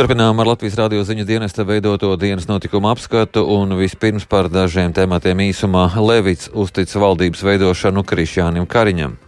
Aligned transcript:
Turpinām 0.00 0.38
ar 0.40 0.48
Latvijas 0.48 0.78
radio 0.80 1.02
ziņu 1.04 1.26
dienesta 1.28 1.60
veidoto 1.68 2.14
dienas 2.16 2.46
notikumu 2.48 2.88
apskatu 2.88 3.42
un 3.52 3.74
vispirms 3.76 4.24
par 4.24 4.46
dažiem 4.48 4.94
tematiem 4.96 5.42
īsumā 5.44 5.82
Levits 6.00 6.48
uztic 6.56 6.94
valdības 7.02 7.42
veidošanu 7.44 8.00
Krišjānam 8.08 8.64
Kariņam. 8.64 9.18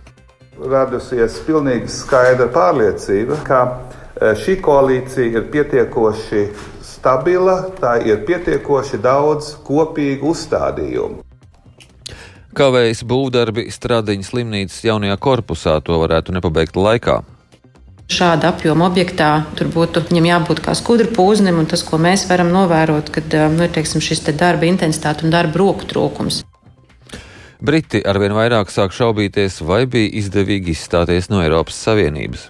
Radusies 0.73 1.37
pilnīgi 1.45 1.93
skaidra 1.93 2.47
pārliecība, 2.55 3.37
ka 3.45 3.59
e, 3.69 4.31
šī 4.41 4.55
koalīcija 4.65 5.43
ir 5.43 5.51
pietiekoši 5.53 6.47
stabila, 6.95 7.59
tā 7.77 7.99
ir 8.09 8.25
pietiekoši 8.25 9.03
daudz 9.05 9.53
kopīgu 9.69 10.33
uzstādījumu. 10.33 11.21
Kavējas 12.57 13.05
būvdarbi 13.13 13.69
Stradiņas 13.69 14.33
slimnīcas 14.33 14.81
jaunajā 14.89 15.21
korpusā 15.21 15.77
to 15.85 16.01
varētu 16.07 16.33
nepabeigt 16.41 16.81
laikā 16.81 17.21
šāda 18.11 18.53
apjoma 18.53 18.89
objektā 18.91 19.45
tur 19.59 19.69
būtu 19.73 20.03
jābūt 20.11 20.63
kā 20.65 20.75
skudru 20.75 21.11
pūznim, 21.15 21.59
un 21.59 21.67
tas, 21.67 21.83
ko 21.83 21.99
mēs 21.99 22.27
varam 22.31 22.51
novērot, 22.55 23.11
kad 23.11 23.37
nu, 23.53 23.69
teiksim, 23.69 24.01
šis 24.01 24.25
te 24.27 24.33
darba 24.33 24.67
intensitāte 24.67 25.25
un 25.25 25.31
darba 25.31 25.59
roku 25.59 25.87
trūkums. 25.87 26.43
Briti 27.63 28.01
arvien 28.03 28.33
vairāk 28.35 28.73
sāk 28.75 28.91
šaubīties, 28.91 29.61
vai 29.63 29.85
bija 29.87 30.11
izdevīgi 30.19 30.75
izstāties 30.75 31.31
no 31.31 31.45
Eiropas 31.45 31.79
Savienības. 31.79 32.49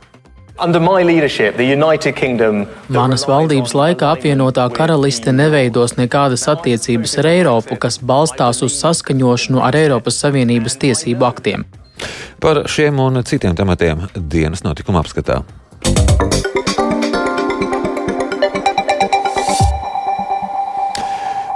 Manas 2.93 3.25
valdības 3.29 3.73
laikā 3.75 4.13
apvienotā 4.15 4.65
karaliste 4.73 5.33
neveidos 5.35 5.97
nekādas 5.99 6.47
attiecības 6.53 7.17
ar 7.21 7.29
Eiropu, 7.33 7.77
kas 7.77 7.99
balstās 7.99 8.63
uz 8.65 8.77
saskaņošanu 8.79 9.61
ar 9.65 9.77
Eiropas 9.77 10.21
Savienības 10.23 10.79
tiesību 10.85 11.29
aktiem. 11.29 11.65
Par 12.43 12.65
šiem 12.71 12.99
un 13.03 13.23
citiem 13.27 13.57
tematiem 13.59 14.07
dienas 14.17 14.65
notikuma 14.67 15.03
apskatā. 15.05 15.43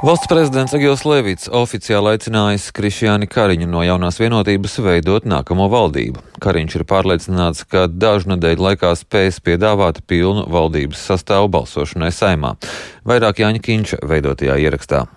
Valsts 0.07 0.29
prezidents 0.31 0.75
Agils 0.77 1.01
Levits 1.03 1.49
oficiāli 1.51 2.13
aicinājis 2.13 2.69
Krišjāni 2.77 3.27
Kariņu 3.27 3.67
no 3.67 3.81
jaunās 3.83 4.21
vienotības 4.21 4.77
veidot 4.85 5.27
nākamo 5.27 5.67
valdību. 5.73 6.23
Kariņš 6.45 6.77
ir 6.79 6.85
pārliecināts, 6.87 7.65
ka 7.67 7.89
dažu 7.91 8.31
nedēļu 8.31 8.69
laikā 8.69 8.93
spēs 9.01 9.41
piedāvāt 9.43 10.05
pilnu 10.07 10.47
valdības 10.53 11.03
sastāvu 11.11 11.51
balsošanai 11.57 12.13
saimā. 12.15 12.55
Vairāk 13.03 13.43
Jāņa 13.43 13.65
Kīņša 13.67 14.03
veidotajā 14.07 14.61
ierakstā. 14.69 15.09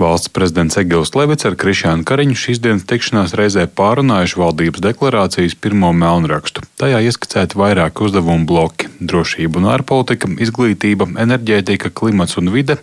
Valsts 0.00 0.30
prezidents 0.32 0.78
Egils 0.80 1.10
Levits 1.12 1.44
ar 1.44 1.52
Krišānu 1.60 2.06
Kariņu 2.08 2.36
šīs 2.40 2.60
dienas 2.64 2.86
tikšanās 2.88 3.34
reizē 3.36 3.66
pārunājuši 3.76 4.38
valdības 4.40 4.80
deklarācijas 4.86 5.56
pirmo 5.60 5.90
melnrakstu. 5.92 6.62
Tajā 6.80 7.02
ieskicēti 7.04 7.58
vairāki 7.60 8.06
uzdevumu 8.06 8.48
bloki- 8.48 8.88
drošība 9.10 9.60
un 9.60 9.68
ārpolitika, 9.74 10.30
izglītība, 10.40 11.04
enerģētika, 11.20 11.92
klimats 11.92 12.38
un 12.40 12.48
vide, 12.48 12.78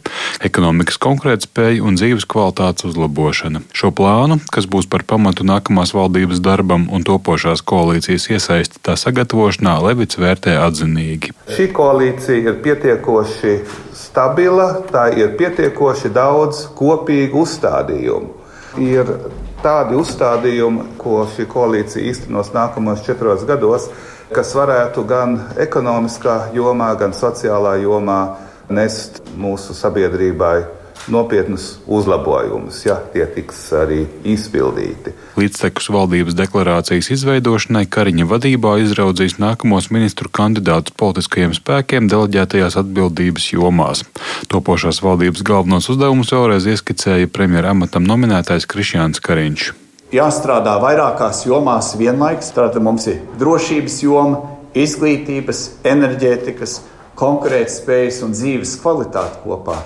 ekonomikas 0.46 1.02
konkurētspēja 1.02 1.82
un 1.82 1.98
dzīves 1.98 2.30
kvalitātes 2.30 2.86
uzlabošana. 2.86 3.64
Šo 3.74 3.90
plānu, 3.90 4.38
kas 4.52 4.70
būs 4.70 4.86
par 4.86 5.02
pamatu 5.02 5.42
nākamās 5.42 5.96
valdības 5.98 6.40
darbam 6.40 6.88
un 6.92 7.04
topošās 7.04 7.66
koalīcijas 7.66 8.30
iesaisti 8.30 8.78
tā 8.84 8.94
sagatavošanā, 8.94 9.82
Levits 9.82 10.22
vērtē 10.22 10.54
atzinīgi. 10.70 11.34
Šī 11.50 11.72
koalīcija 11.74 12.46
ir 12.46 12.62
pietiekoši 12.62 13.87
stabila, 14.18 14.82
tā 14.90 15.12
ir 15.14 15.36
pietiekoši 15.38 16.10
daudz 16.10 16.64
kopīgu 16.74 17.44
uzstādījumu. 17.46 18.32
Ir 18.82 19.12
tādi 19.62 19.94
uzstādījumi, 19.94 20.96
ko 20.98 21.20
šī 21.30 21.46
koalīcija 21.52 22.02
īstenos 22.10 22.50
nākamajos 22.56 23.04
četros 23.06 23.46
gados, 23.46 23.86
kas 24.34 24.56
varētu 24.58 25.04
gan 25.06 25.38
ekonomiskā 25.62 26.50
jomā, 26.58 26.90
gan 26.98 27.14
sociālā 27.14 27.76
jomā 27.84 28.18
nest 28.74 29.22
mūsu 29.38 29.78
sabiedrībai 29.78 30.66
nopietnus 31.08 31.78
uzlabojumus, 31.88 32.82
ja 32.86 32.98
tie 33.14 33.26
tiks 33.32 33.60
arī 33.76 34.04
izpildīti. 34.28 35.14
Līdztekus 35.40 35.90
valdības 35.94 36.36
deklarācijas 36.38 37.10
izveidošanai 37.16 37.86
Kariņa 37.92 38.28
vadībā 38.28 38.76
izraudzīs 38.84 39.38
nākamos 39.42 39.90
ministru 39.94 40.32
kandidātus 40.34 40.96
politiskajiem 41.00 41.56
spēkiem 41.58 42.10
deleģētajās 42.12 42.80
atbildības 42.82 43.52
jomās. 43.54 44.04
Topošās 44.52 45.02
valdības 45.06 45.46
galvenos 45.48 45.90
uzdevumus 45.94 46.34
vēlreiz 46.36 46.68
ieskicēja 46.74 47.32
premjera 47.32 47.76
amatam 47.76 48.08
nominētais 48.08 48.68
Krišjāns 48.70 49.24
Kariņš. 49.24 49.72
Jāstrādā 50.16 50.78
vairākās 50.80 51.44
jomās 51.48 51.92
vienlaikus. 52.00 52.54
Tātad 52.56 52.84
mums 52.84 53.10
ir 53.12 53.20
drošības 53.40 53.98
joma, 54.06 54.40
izglītības, 54.78 55.64
enerģētikas, 55.88 56.80
konkurētspējas 57.20 58.22
un 58.24 58.36
dzīves 58.38 58.78
kvalitāte 58.84 59.42
kopā 59.44 59.82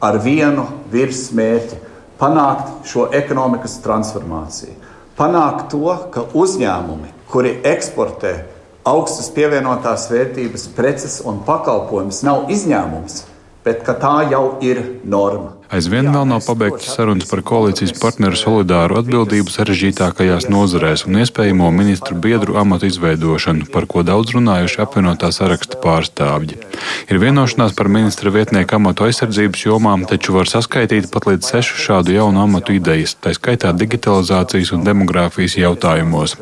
ar 0.00 0.18
vienu 0.18 0.66
virsmērķi- 0.92 1.78
panākt 2.20 2.86
šo 2.88 3.08
ekonomikas 3.12 3.78
transformāciju. 3.84 4.74
Panākt 5.16 5.70
to, 5.70 5.96
ka 6.10 6.24
uzņēmumi, 6.32 7.12
kuri 7.30 7.60
eksportē 7.62 8.44
augstas 8.84 9.30
pievienotās 9.30 10.08
vērtības 10.10 10.68
preces 10.76 11.20
un 11.24 11.42
pakalpojumus, 11.46 12.22
nav 12.22 12.48
izņēmums, 12.48 13.22
bet 13.64 13.84
tā 13.84 14.30
jau 14.30 14.56
ir 14.60 15.00
norma. 15.04 15.59
Aizvien 15.70 16.08
vēl 16.10 16.24
nav 16.26 16.40
pabeigtas 16.42 16.96
sarunas 16.96 17.28
par 17.30 17.44
koalīcijas 17.46 17.92
partneru 18.02 18.34
solidāru 18.34 18.96
atbildību 18.98 19.52
sarežģītākajās 19.54 20.48
nozarēs 20.50 21.04
un 21.06 21.20
iespējamo 21.22 21.68
ministru 21.70 22.16
biedru 22.18 22.56
amatu 22.58 22.88
izveidošanu, 22.90 23.68
par 23.70 23.86
ko 23.86 24.02
daudz 24.02 24.34
runājuši 24.34 24.80
apvienotā 24.82 25.30
saraksta 25.30 25.78
pārstāvji. 25.78 26.58
Ir 27.06 27.20
vienošanās 27.22 27.76
par 27.78 27.86
ministra 27.86 28.32
vietnieku 28.34 28.80
amatu 28.80 29.06
aizsardzības 29.06 29.62
jomām, 29.68 30.08
taču 30.10 30.34
var 30.34 30.50
saskaitīt 30.50 31.06
pat 31.14 31.28
līdz 31.30 31.52
sešu 31.52 31.78
šādu 31.84 32.18
jaunu 32.18 32.42
amatu 32.42 32.74
idejas, 32.74 33.14
tā 33.22 33.30
skaitā 33.38 33.70
digitalizācijas 33.70 34.74
un 34.74 34.82
demogrāfijas 34.88 35.54
jautājumos. 35.60 36.34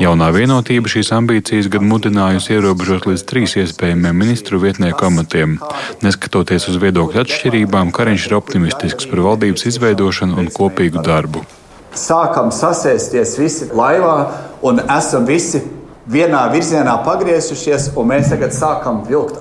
Jaunā 0.00 0.30
vienotība 0.32 0.88
šīs 0.88 1.12
ambīcijas 1.18 1.68
gan 1.68 1.84
mudinājusi 1.90 2.56
ierobežot 2.56 3.10
līdz 3.12 3.28
trīs 3.28 3.58
iespējamiem 3.60 4.24
ministru 4.24 4.64
vietnieku 4.64 5.10
amatiem. 5.12 5.60
Neskatoties 6.00 6.70
uz 6.72 6.80
viedokļu 6.80 7.26
atšķirībām, 7.26 7.92
Kariņš 7.92 8.28
ir 8.30 8.40
optimists 8.40 8.69
optimistisks 8.70 9.10
par 9.10 9.22
valdības 9.24 9.66
izveidošanu 9.66 10.38
un 10.38 10.48
kopīgu 10.54 11.02
darbu. 11.04 11.42
Sākam 11.96 12.50
sasēsties 12.54 13.36
visi 13.38 13.68
laivā 13.74 14.16
un 14.62 14.80
esam 14.86 15.26
visi 15.26 15.62
vienā 16.10 16.46
virzienā 16.52 17.00
pagriezušies, 17.06 17.92
un 17.98 18.10
mēs 18.10 18.30
tagad 18.30 18.54
sākam 18.54 19.02
vilkt 19.08 19.40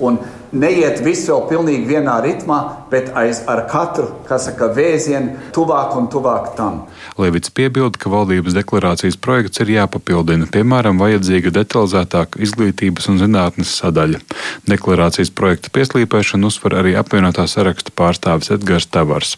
un 0.00 0.18
neiet 0.52 1.00
visu 1.04 1.32
vēl 1.32 1.44
pilnīgi 1.50 1.88
vienā 1.90 2.16
ritmā, 2.24 2.58
bet 2.90 3.12
aiz 3.18 3.42
ar 3.50 3.64
katru, 3.70 4.08
kas 4.28 4.48
saka, 4.48 4.70
vēzienu 4.74 5.52
tuvāk 5.56 5.94
un 5.98 6.08
tuvāk 6.12 6.52
tam. 6.58 6.82
Levits 7.20 7.52
piebilda, 7.54 7.98
ka 8.00 8.12
valdības 8.12 8.56
deklarācijas 8.58 9.18
projekts 9.20 9.62
ir 9.62 9.74
jāpapildina, 9.76 10.48
piemēram, 10.50 11.00
vajadzīga 11.02 11.54
detalizētāka 11.60 12.42
izglītības 12.42 13.10
un 13.12 13.22
zinātnes 13.22 13.76
sadaļa. 13.82 14.22
Deklarācijas 14.70 15.32
projekta 15.34 15.72
pieslīpēšanu 15.76 16.50
uzsver 16.50 16.80
arī 16.82 16.96
apvienotā 16.98 17.46
saraksta 17.50 17.94
pārstāvis 17.94 18.52
Edgars 18.56 18.90
Tavars 18.90 19.36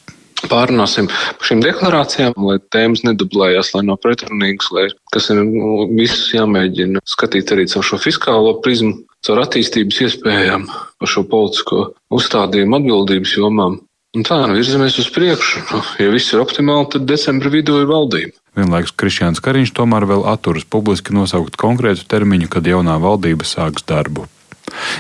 pārunāsim 0.50 1.08
par 1.10 1.48
šīm 1.48 1.62
deklarācijām, 1.64 2.34
lai 2.48 2.58
tēmas 2.75 3.04
nedublējās, 3.06 3.72
lai 3.76 3.84
nav 3.88 4.00
pretrunīgas, 4.03 4.70
lai 4.75 4.88
kas 5.14 5.30
ir 5.32 5.42
nu, 5.44 5.86
visus 5.92 6.32
jāmēģina 6.34 7.03
skatīt 7.08 7.54
arī 7.54 7.69
caur 7.70 7.86
šo 7.86 8.00
fiskālo 8.03 8.56
prizmu 8.64 9.02
caur 9.26 9.42
attīstības 9.44 10.02
iespējām, 10.08 10.66
par 10.98 11.10
šo 11.10 11.25
politisko 11.31 11.88
uzstādījumu 12.14 12.78
atbildības 12.81 13.38
jomām. 13.38 13.81
Un 14.12 14.26
tā, 14.28 14.42
nu, 14.44 14.58
virzamies 14.58 14.98
uz 15.00 15.08
priekšu. 15.08 15.62
Nu, 15.70 15.81
ja 16.02 16.10
viss 16.12 16.34
ir 16.34 16.42
optimāli, 16.42 16.91
tad 16.92 17.06
decembra 17.08 17.48
vidū 17.52 17.78
ir 17.81 17.88
valdība. 17.88 18.37
Vienlaikus 18.58 18.93
Krišjāns 19.00 19.40
Kariņš 19.40 19.72
tomēr 19.78 20.05
vēl 20.11 20.26
atturas 20.28 20.67
publiski 20.69 21.17
nosaukt 21.17 21.56
konkrētu 21.61 22.05
termiņu, 22.12 22.50
kad 22.52 22.69
jaunā 22.69 22.99
valdība 23.00 23.49
sāks 23.49 23.87
darbu. 23.88 24.26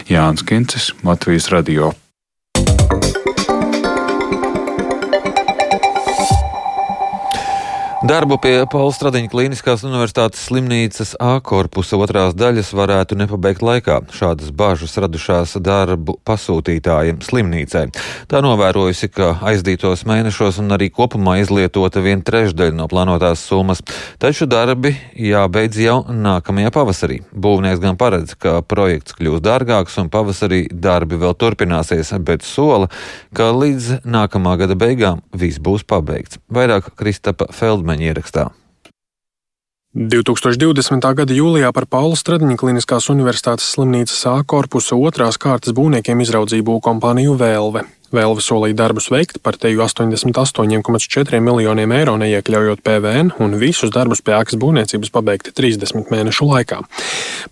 Jānis 0.08 0.46
Kincis, 0.48 0.92
Latvijas 1.04 1.50
Radio. 1.52 1.92
Darbu 8.02 8.34
pie 8.42 8.64
Paula 8.66 8.90
Stradiņa 8.90 9.28
Kliniskās 9.30 9.84
universitātes 9.86 10.40
slimnīcas 10.48 11.12
A 11.22 11.36
korpusa 11.38 11.94
otrās 12.02 12.32
daļas 12.34 12.72
varētu 12.74 13.14
nepabeigt 13.20 13.62
laikā. 13.62 14.00
Šādas 14.10 14.48
bažas 14.50 14.96
radušās 14.98 15.52
darbu 15.62 16.16
pasūtītājiem 16.26 17.20
slimnīcai. 17.22 17.84
Tā 18.26 18.40
novērojusi, 18.42 19.06
ka 19.06 19.28
aizdītos 19.46 20.02
mēnešos 20.10 20.58
un 20.58 20.74
arī 20.74 20.88
kopumā 20.90 21.36
izlietota 21.44 22.02
viena 22.02 22.26
trešdaļa 22.26 22.74
no 22.74 22.88
plānotās 22.90 23.44
summas, 23.46 23.84
taču 24.18 24.50
darbi 24.50 24.96
jābeidz 25.14 25.78
jau 25.84 26.00
nākamajā 26.10 26.74
pavasarī. 26.74 27.20
Būvnieks 27.30 27.84
gan 27.86 28.00
paredz, 28.02 28.34
ka 28.34 28.56
projekts 28.66 29.14
kļūs 29.20 29.46
dārgāks 29.46 30.00
un 30.02 30.10
pavasarī 30.10 30.64
darbi 30.74 31.20
vēl 31.22 31.38
turpināsies, 31.38 32.10
bet 32.26 32.42
sola, 32.42 32.90
ka 33.30 33.52
līdz 33.54 34.02
nākamā 34.02 34.58
gada 34.64 34.74
beigām 34.74 35.22
viss 35.30 35.62
būs 35.62 35.86
pabeigts. 35.86 36.42
Vairāk 36.50 36.96
Kristapa 36.98 37.46
Feldmana 37.92 38.00
ierakstā. 38.00 38.50
2020. 39.92 41.04
gada 41.14 41.34
jūlijā 41.36 41.68
par 41.72 41.84
Paula 41.86 42.16
Stradiņa 42.16 42.56
Kliniskās 42.56 43.10
Universitātes 43.12 43.68
slimnīcas 43.74 44.24
A 44.26 44.42
korpusa 44.44 44.96
otrās 44.96 45.36
kārtas 45.36 45.74
būvniekiem 45.76 46.20
izraudzīja 46.24 46.64
būvkompāniju 46.64 47.36
Vēlve. 47.36 47.84
Vēlve 48.12 48.42
solīja 48.44 48.76
darbus 48.76 49.06
veikt 49.08 49.38
par 49.40 49.56
teju 49.56 49.80
88,4 49.86 51.38
miljoniem 51.40 51.92
eiro, 51.96 52.18
neiekļaujot 52.20 52.82
PVN, 52.84 53.30
un 53.40 53.56
visus 53.56 53.88
darbus 53.94 54.20
pie 54.20 54.34
ēkas 54.36 54.58
būvniecības 54.60 55.08
pabeigt 55.14 55.48
30 55.56 56.10
mēnešu 56.12 56.44
laikā. 56.50 56.82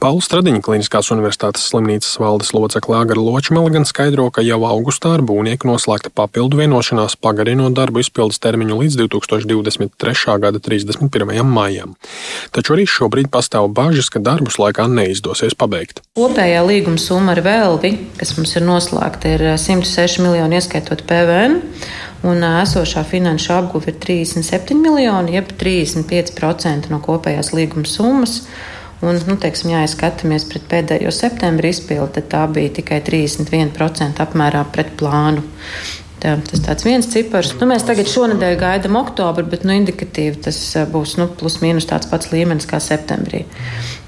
Paula 0.02 0.20
Stradiņa 0.20 0.60
Kliniskās 0.66 1.08
Universitātes 1.14 1.64
slimnīcas 1.70 2.12
valdes 2.20 2.52
locekle 2.52 2.98
Agara 2.98 3.24
Ločmela 3.24 3.72
gan 3.72 3.88
skaidro, 3.88 4.26
ka 4.28 4.44
jau 4.44 4.58
augustā 4.68 5.14
ar 5.16 5.24
būvnieku 5.24 5.70
noslēgta 5.70 6.12
papildu 6.12 6.60
vienošanās 6.60 7.16
pagarinot 7.16 7.72
darbu 7.78 8.04
izpildes 8.04 8.42
termiņu 8.44 8.82
līdz 8.82 9.00
2023. 9.00 10.36
gada 10.44 10.60
31. 10.60 11.40
maijam. 11.48 11.96
Taču 12.52 12.76
arī 12.76 12.84
šobrīd 12.84 13.32
pastāv 13.32 13.70
bažas, 13.72 14.12
ka 14.12 14.20
darbus 14.20 14.60
laikā 14.60 14.84
neizdosies 14.92 15.56
pabeigt. 15.56 16.04
Kopējā 16.20 16.60
līguma 16.68 17.00
summa 17.00 17.32
ar 17.32 17.40
Vēlvi, 17.48 17.94
kas 18.20 18.36
mums 18.36 18.52
ir 18.60 18.68
noslēgta, 18.68 19.34
ir 19.38 19.48
106 19.56 20.20
miljoni 20.20 20.49
miljoni, 20.50 20.58
ieskaitot 20.58 21.04
PVN. 21.06 21.60
Un 22.22 22.42
esošā 22.44 23.04
finanšu 23.04 23.52
apguve 23.54 23.92
ir 23.92 23.98
37 23.98 24.74
miljoni, 24.76 25.34
jeb 25.34 25.52
35% 25.58 26.90
no 26.90 27.00
kopējās 27.00 27.52
līguma 27.54 27.86
summas. 27.86 28.42
Un, 29.00 29.16
nu, 29.26 29.36
teiksim, 29.40 29.70
ja 29.72 29.86
skatāmies 29.88 30.44
pret 30.44 30.66
pēdējo 30.68 31.10
septembra 31.10 31.70
izpildi, 31.70 32.18
tad 32.18 32.28
tā 32.28 32.42
bija 32.52 32.74
tikai 32.80 33.00
31% 33.00 34.20
apmērā 34.20 34.66
pret 34.72 34.92
plānu. 35.00 35.42
Tā, 36.20 36.34
tas 36.44 36.60
tāds 36.60 36.84
viens 36.84 37.06
cipars. 37.08 37.54
Nu, 37.56 37.66
mēs 37.70 37.86
tagad 37.88 38.08
šonadēļ 38.10 38.58
gaidām 38.60 38.98
oktobru, 39.00 39.46
bet 39.48 39.64
nu, 39.64 39.72
indikatīvi 39.80 40.42
tas 40.44 40.58
būs 40.92 41.16
nu, 41.16 41.30
plus 41.40 41.60
mīnus 41.62 41.88
tāds 41.88 42.10
pats 42.10 42.28
līmenis 42.34 42.68
kā 42.68 42.76
septembrī. 42.84 43.46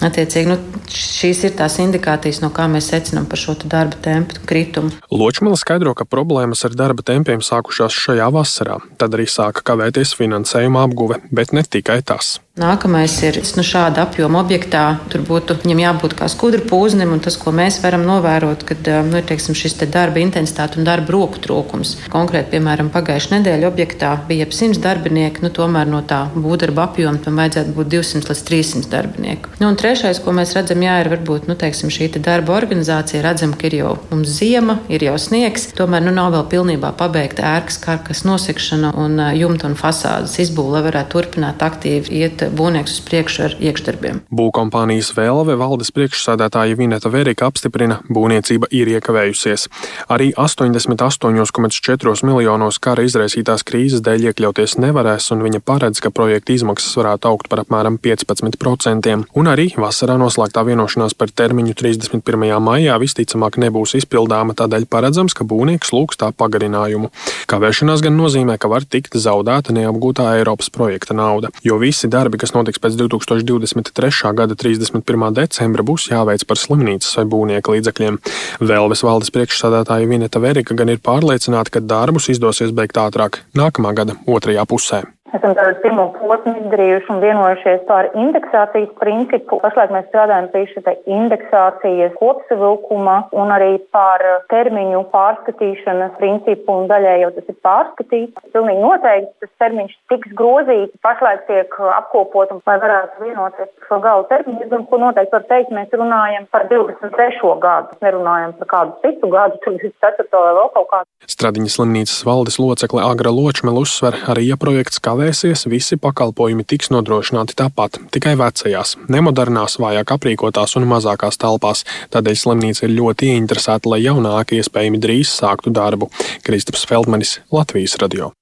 Attiecīgi, 0.04 0.50
nu, 0.50 0.82
šīs 0.92 1.44
ir 1.46 1.54
tās 1.56 1.78
indikācijas, 1.80 2.42
no 2.44 2.50
kā 2.52 2.66
mēs 2.68 2.90
secinām 2.92 3.28
par 3.30 3.40
šo 3.40 3.54
darba 3.64 3.96
tempu 4.04 4.42
kritumu. 4.48 4.92
Ločmila 5.14 5.56
skaidro, 5.56 5.94
ka 5.96 6.04
problēmas 6.04 6.66
ar 6.68 6.76
darba 6.76 7.06
tempiem 7.06 7.40
sākušās 7.40 7.96
šajā 8.04 8.28
vasarā. 8.34 8.80
Tad 9.00 9.16
arī 9.16 9.28
sāka 9.30 9.64
kavēties 9.72 10.16
finansējuma 10.18 10.84
apguve, 10.84 11.22
bet 11.32 11.56
ne 11.56 11.64
tikai 11.64 12.02
tas. 12.04 12.40
Nākamais 12.52 13.14
ir 13.24 13.38
nu, 13.56 13.62
šāda 13.64 14.02
apjoma 14.04 14.42
objektā. 14.42 14.98
Tur 15.08 15.22
būtu 15.24 15.54
jābūt 15.64 16.12
kā 16.18 16.26
skudra 16.28 16.60
pūznim, 16.68 17.14
un 17.14 17.20
tas, 17.24 17.38
ko 17.40 17.48
mēs 17.48 17.78
varam 17.80 18.02
novērot, 18.04 18.66
kad 18.68 18.88
nu, 19.08 19.22
teiksim, 19.24 19.56
šis 19.56 19.78
te 19.80 19.86
darba 19.88 20.20
intensitāte 20.20 20.76
un 20.76 20.84
darba 20.84 21.14
roku 21.14 21.40
trūkums. 21.40 21.94
Konkrēti, 22.12 22.50
piemēram, 22.52 22.90
pagājušā 22.92 23.38
nedēļa 23.38 23.70
objektā 23.70 24.10
bija 24.28 24.44
ap 24.44 24.52
100 24.52 24.82
darbinieku, 24.84 25.46
nu, 25.46 25.48
tomēr 25.48 25.88
no 25.88 26.02
tā 26.04 26.26
būvdarba 26.34 26.90
apjoma 26.90 27.22
tam 27.24 27.40
vajadzētu 27.40 27.72
būt 27.78 27.88
200 27.94 28.28
līdz 28.28 28.44
300 28.50 28.92
darbinieku. 28.92 29.54
Nu, 29.62 29.72
Trešais, 29.80 30.20
ko 30.20 30.36
mēs 30.36 30.52
redzam, 30.52 30.84
jā, 30.84 30.98
ir 31.00 31.08
varbūt 31.14 31.48
nu, 31.48 31.56
teiksim, 31.56 31.88
šī 31.88 32.10
te 32.12 32.20
darba 32.20 32.52
organizācija. 32.58 33.24
Redzam, 33.24 33.56
ka 33.56 33.70
ir 33.70 33.78
jau 33.78 33.94
mums 34.12 34.36
ziema, 34.36 34.76
ir 34.92 35.06
jau 35.08 35.16
sniegs, 35.16 35.70
tomēr 35.80 36.04
nu, 36.04 36.12
nav 36.20 36.34
vēl 36.36 36.44
pilnībā 36.52 36.92
pabeigta 37.00 37.48
ērkas 37.54 37.80
kārkas 37.80 38.26
nosekšana 38.28 38.92
un 39.00 39.16
jumta 39.40 39.72
un 39.72 39.80
fasādes 39.80 40.36
izbūve, 40.44 40.76
lai 40.76 40.86
varētu 40.90 41.16
turpināt 41.16 41.64
aktīvi 41.64 42.20
iet 42.20 42.41
būvnieks 42.50 42.98
uz 42.98 43.04
priekšu 43.06 43.44
ar 43.46 43.56
iekšdarbiem. 43.60 44.22
Būvkompānijas 44.32 45.12
Vēlve 45.16 45.56
valdes 45.60 45.92
priekšsādātāja 45.94 46.76
Vineta 46.78 47.10
Verika 47.12 47.46
apstiprina, 47.50 48.00
būvniecība 48.08 48.70
ir 48.74 48.90
iekavējusies. 48.96 49.68
Arī 50.12 50.32
88,4 50.34 52.26
miljonos 52.26 52.80
kara 52.82 53.04
izraisītās 53.06 53.64
krīzes 53.68 54.02
dēļ 54.04 54.30
iekļauties 54.30 54.78
nevarēs, 54.82 55.30
un 55.34 55.44
viņa 55.46 55.62
paredz, 55.64 56.00
ka 56.02 56.10
projekta 56.14 56.54
izmaksas 56.56 56.96
varētu 56.98 57.30
augt 57.30 57.50
par 57.52 57.62
apmēram 57.64 57.98
15%. 58.02 59.16
Un 59.38 59.50
arī 59.50 59.68
vasarā 59.76 60.16
noslēgtā 60.20 60.64
vienošanās 60.66 61.16
par 61.18 61.30
termiņu 61.30 61.76
31. 61.78 62.48
maijā 62.62 62.98
visticamāk 63.02 63.58
nebūs 63.62 63.96
izpildāma, 64.00 64.56
tādēļ 64.58 64.88
paredzams, 64.90 65.36
ka 65.36 65.46
būvnieks 65.48 65.92
lūgs 65.94 66.20
tā 66.20 66.32
pagarinājumu. 66.36 67.12
Kavēšanās 67.50 68.04
gan 68.04 68.16
nozīmē, 68.18 68.58
ka 68.60 68.70
var 68.72 68.86
tikt 68.88 69.16
zaudēta 69.20 69.74
neapgūtā 69.76 70.28
Eiropas 70.38 70.70
projekta 70.72 71.16
nauda, 71.16 71.52
jo 71.66 71.78
visi 71.82 72.10
darbi, 72.12 72.31
kas 72.40 72.54
notiks 72.56 72.82
pēc 72.82 72.96
2023. 73.00 74.32
gada 74.38 74.56
31. 74.58 75.28
decembra, 75.38 75.86
būs 75.86 76.08
jāveic 76.10 76.46
par 76.48 76.60
slimnīcas 76.60 77.16
vai 77.18 77.26
būvnieka 77.34 77.76
līdzekļiem. 77.76 78.20
Vēlves 78.60 79.04
valdes 79.06 79.32
priekšsādātāja 79.34 80.10
Vineta 80.10 80.42
Verika 80.42 80.76
gan 80.78 80.92
ir 80.92 81.02
pārliecināta, 81.04 81.76
ka 81.76 81.84
darbus 81.94 82.30
izdosies 82.32 82.74
beigt 82.76 83.00
ātrāk 83.00 83.42
nākamā 83.58 83.96
gada 83.96 84.18
otrajā 84.26 84.68
pusē 84.68 85.04
esam 85.36 85.54
tādu 85.56 85.78
pirmo 85.82 86.06
posmu 86.16 86.54
izdarījuši 86.60 87.10
un 87.12 87.20
vienojušies 87.22 87.84
par 87.88 88.08
indeksācijas 88.12 88.92
principu. 89.00 89.58
Pašlaik 89.62 89.92
mēs 89.94 90.08
strādājam 90.10 90.48
pie 90.52 90.64
šī 90.70 90.94
indeksācijas 91.16 92.14
kopsavilkuma 92.18 93.16
un 93.38 93.52
arī 93.54 93.72
par 93.94 94.22
termiņu 94.52 95.04
pārskatīšanas 95.12 96.16
principu 96.20 96.76
un 96.76 96.90
daļai 96.90 97.16
jau 97.22 97.30
tas 97.36 97.48
ir 97.48 97.58
pārskatīts. 97.66 98.50
Pilnīgi 98.54 98.84
noteikti 98.84 99.46
tas 99.46 99.52
termiņš 99.62 99.96
tiks 100.12 100.34
grozīts, 100.38 100.96
pašlaik 101.04 101.46
tiek 101.48 101.78
apkopot 101.98 102.52
un 102.54 102.62
lai 102.68 102.78
varētu 102.82 103.26
vienoties 103.26 103.70
par 103.72 103.88
šo 103.88 104.00
galu 104.04 104.28
termiņu. 104.32 104.68
Domāju, 104.72 104.88
ko 104.90 105.00
noteikti 105.02 105.36
var 105.36 105.46
teikt, 105.48 105.72
mēs 105.76 105.96
runājam 105.96 106.48
par 106.52 106.68
23. 106.70 107.54
gadu, 107.62 107.98
nerunājam 108.04 108.54
par 108.60 108.70
kādu 108.74 108.96
citu 109.04 109.32
gadu, 109.32 109.60
24. 109.66 110.28
vai 110.32 110.54
vēl 110.58 110.72
kaut 110.76 110.90
kādu. 110.92 111.08
Stradiņas 111.32 111.78
slimnīcas 111.78 112.22
valdes 112.26 112.58
locekle 112.60 113.04
Agra 113.06 113.32
Ločmela 113.32 113.82
uzsver 113.82 114.18
arī, 114.32 114.48
ja 114.50 114.58
projekts 114.60 115.00
kavē 115.02 115.21
kavēsies, 115.22 115.68
visi 115.70 115.96
pakalpojumi 116.00 116.64
tiks 116.66 116.90
nodrošināti 116.90 117.54
tāpat, 117.58 118.00
tikai 118.14 118.34
vecajās, 118.40 118.96
nemodernās, 119.12 119.78
vājāk 119.82 120.14
aprīkotās 120.16 120.76
un 120.80 120.88
mazākās 120.90 121.38
telpās. 121.38 121.84
Tādēļ 122.14 122.38
slimnīca 122.42 122.86
ir 122.88 122.96
ļoti 122.98 123.32
ieinteresēta, 123.36 123.92
lai 123.92 124.02
jaunākie 124.02 124.58
iespējami 124.62 125.02
drīz 125.02 125.30
sāktu 125.38 125.74
darbu. 125.74 126.10
Kristaps 126.42 126.86
Feldmanis, 126.88 127.38
Latvijas 127.54 128.00
radio. 128.02 128.32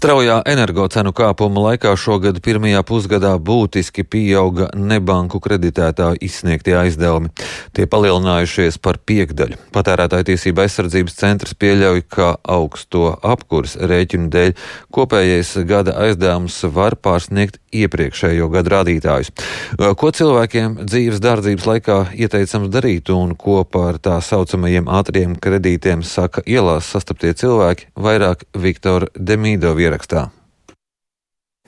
Straujā 0.00 0.38
energocenu 0.48 1.10
kāpuma 1.12 1.60
laikā 1.66 1.90
šogad 2.00 2.38
pirmajā 2.40 2.80
pusgadā 2.88 3.34
būtiski 3.36 4.00
pieauga 4.08 4.70
nebanku 4.72 5.36
kreditētāju 5.44 6.16
izsniegtie 6.24 6.72
aizdevumi. 6.80 7.28
Tie 7.76 7.84
palielinājušies 7.84 8.80
par 8.80 8.96
piekdaļu. 9.04 9.58
Patērētāja 9.76 10.30
tiesība 10.30 10.64
aizsardzības 10.64 11.18
centrs 11.18 11.52
pieļauj, 11.52 12.06
ka 12.16 12.30
augsto 12.48 13.10
apkurs 13.20 13.76
rēķinu 13.76 14.32
dēļ 14.32 14.54
kopējais 14.88 15.52
gada 15.68 15.98
aizdevums 16.06 16.56
var 16.72 16.96
pārsniegt 16.96 17.60
iepriekšējo 17.70 18.48
gadu 18.56 18.72
rādītājus. 18.72 19.28
Ko 19.76 20.10
cilvēkiem 20.16 20.80
dzīves 20.80 21.20
dārdzības 21.20 21.68
laikā 21.68 21.98
ieteicams 22.16 22.72
darīt 22.72 23.12
un 23.12 23.36
ko 23.38 23.60
par 23.68 24.00
tā 24.00 24.16
saucamajiem 24.24 24.88
ātriem 24.88 25.36
kredītiem 25.36 26.00
saka 26.08 26.40
ielās 26.48 26.88
sastaptie 26.88 27.36
cilvēki, 27.36 27.92
vairāk 28.00 28.48
Viktora 28.56 29.12
Demīdo 29.14 29.76
vietā 29.76 29.89
ierakstā. 29.90 30.30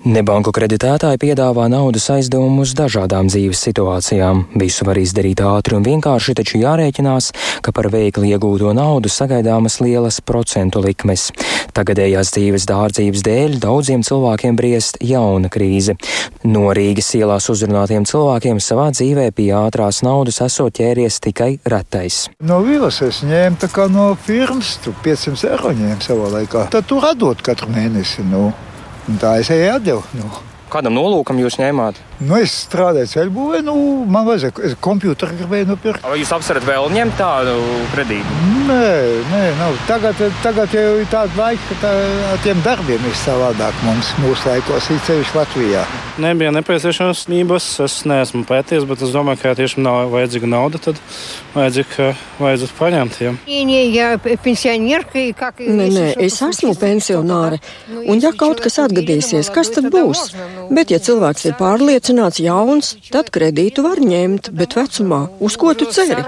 Nebanku 0.03 0.51
kreditētāji 0.51 1.21
piedāvā 1.23 1.69
naudas 1.71 2.09
aizdevumus 2.11 2.73
dažādām 2.75 3.29
dzīves 3.31 3.61
situācijām. 3.69 4.41
Visu 4.59 4.83
var 4.83 4.99
izdarīt 4.99 5.39
ātri 5.47 5.77
un 5.77 5.85
vienkārši, 5.87 6.35
taču 6.41 6.59
jārēķinās, 6.59 7.29
ka 7.63 7.71
par 7.71 7.87
veikli 7.93 8.33
iegūto 8.35 8.73
naudu 8.75 9.07
sagaidāmas 9.07 9.79
lielas 9.79 10.19
procentu 10.27 10.83
likmes. 10.83 11.29
Tagadējās 11.79 12.33
dzīves 12.35 12.67
dārdzības 12.67 13.23
dēļ 13.29 13.55
daudziem 13.63 14.03
cilvēkiem 14.03 14.59
briest 14.59 14.99
jauna 15.07 15.53
krīze. 15.55 15.95
No 16.51 16.75
Rīgas 16.75 17.13
ielās 17.15 17.47
uzrunātiem 17.55 18.03
cilvēkiem 18.03 18.59
savā 18.59 18.89
dzīvē 18.97 19.29
pie 19.39 19.53
ātrās 19.55 20.03
naudas 20.03 20.43
esot 20.43 20.83
ķēries 20.83 21.21
tikai 21.29 21.53
retais. 21.63 22.25
No 22.43 22.59
vīlas 22.67 22.99
es 23.07 23.23
ņēmu 23.23 23.63
tā 23.63 23.71
kā 23.71 23.87
no 23.87 24.11
firmas, 24.19 24.75
tu 24.83 24.99
500 25.07 25.55
eiro 25.55 25.71
ņēmu 25.79 26.11
savā 26.11 26.35
laikā. 26.41 26.67
Tad 26.75 26.91
tu 26.91 26.99
radot 26.99 27.47
katru 27.47 27.71
mēnesi. 27.71 28.27
Nu. 28.27 28.51
Tā 29.03 29.33
es 29.43 29.49
eju 29.51 29.73
atdevu. 29.75 30.03
Nu. 30.15 30.29
Kādam 30.71 30.95
nolūkam 30.95 31.41
jūs 31.43 31.59
ņēmāt? 31.59 31.99
Nu, 32.23 32.37
es 32.39 32.53
strādāju 32.69 33.09
ceļbūvē, 33.11 33.61
nu, 33.67 33.75
man 34.07 34.27
vajadzēja, 34.29 34.63
es 34.69 34.77
kompjutoru 34.85 35.35
gribēju 35.41 35.67
nopirkt. 35.73 36.05
Vai 36.07 36.21
jūs 36.21 36.31
apsverat 36.37 36.67
vēl 36.69 36.87
ņemt 36.95 37.17
tādu 37.19 37.57
kredītu? 37.95 38.37
Nē, 38.69 38.91
nē, 39.33 39.41
nav. 39.59 39.75
Tagad, 39.89 40.21
tagad 40.45 40.75
jau 40.77 41.01
ir 41.01 41.09
tāda 41.11 41.35
laika, 41.41 41.65
ka 41.73 41.79
tā, 41.83 41.91
ar 42.31 42.43
tiem 42.45 42.61
darbiem 42.63 43.09
ir 43.09 43.17
savādāk 43.19 43.81
mums, 43.87 44.13
mūsu 44.23 44.53
laikos, 44.53 44.91
ir 44.95 45.01
ceļš 45.09 45.33
Latvijā. 45.35 45.83
Nebija 46.23 46.53
nepieciešamības, 46.55 47.67
es 47.89 47.97
neesmu 48.07 48.45
pētījis, 48.47 48.87
bet 48.87 49.03
es 49.03 49.15
domāju, 49.17 49.41
ka 49.43 49.51
ja 49.51 49.59
tiešām 49.59 49.83
nav 49.83 50.13
vajadzīga 50.13 50.53
nauda, 50.53 50.79
tad 50.87 51.01
vajadzīgi, 51.57 52.13
vajadzētu 52.39 52.79
paņemt. 52.79 53.19
Ja. 53.25 53.35
Nē, 55.73 55.89
nē, 55.97 56.07
es 56.23 56.39
esmu 56.47 56.77
pensionāre, 56.79 57.59
un 58.07 58.23
ja 58.23 58.31
kaut 58.37 58.63
kas 58.63 58.79
atgadīsies, 58.85 59.51
kas 59.55 59.75
tad 59.75 59.91
būs? 59.91 60.37
Bet, 60.71 60.95
ja 60.95 61.03
cilvēks 61.03 61.51
ir 61.51 61.59
pārliecināts, 61.59 62.12
uzaicināts 62.13 62.41
jauns, 62.41 62.97
tad 63.11 63.31
kredītu 63.33 63.83
var 63.85 64.01
ņemt, 64.01 64.51
bet 64.53 64.77
vecumā 64.77 65.29
uz 65.41 65.57
ko 65.57 65.73
tu 65.75 65.87
ceri? 65.91 66.21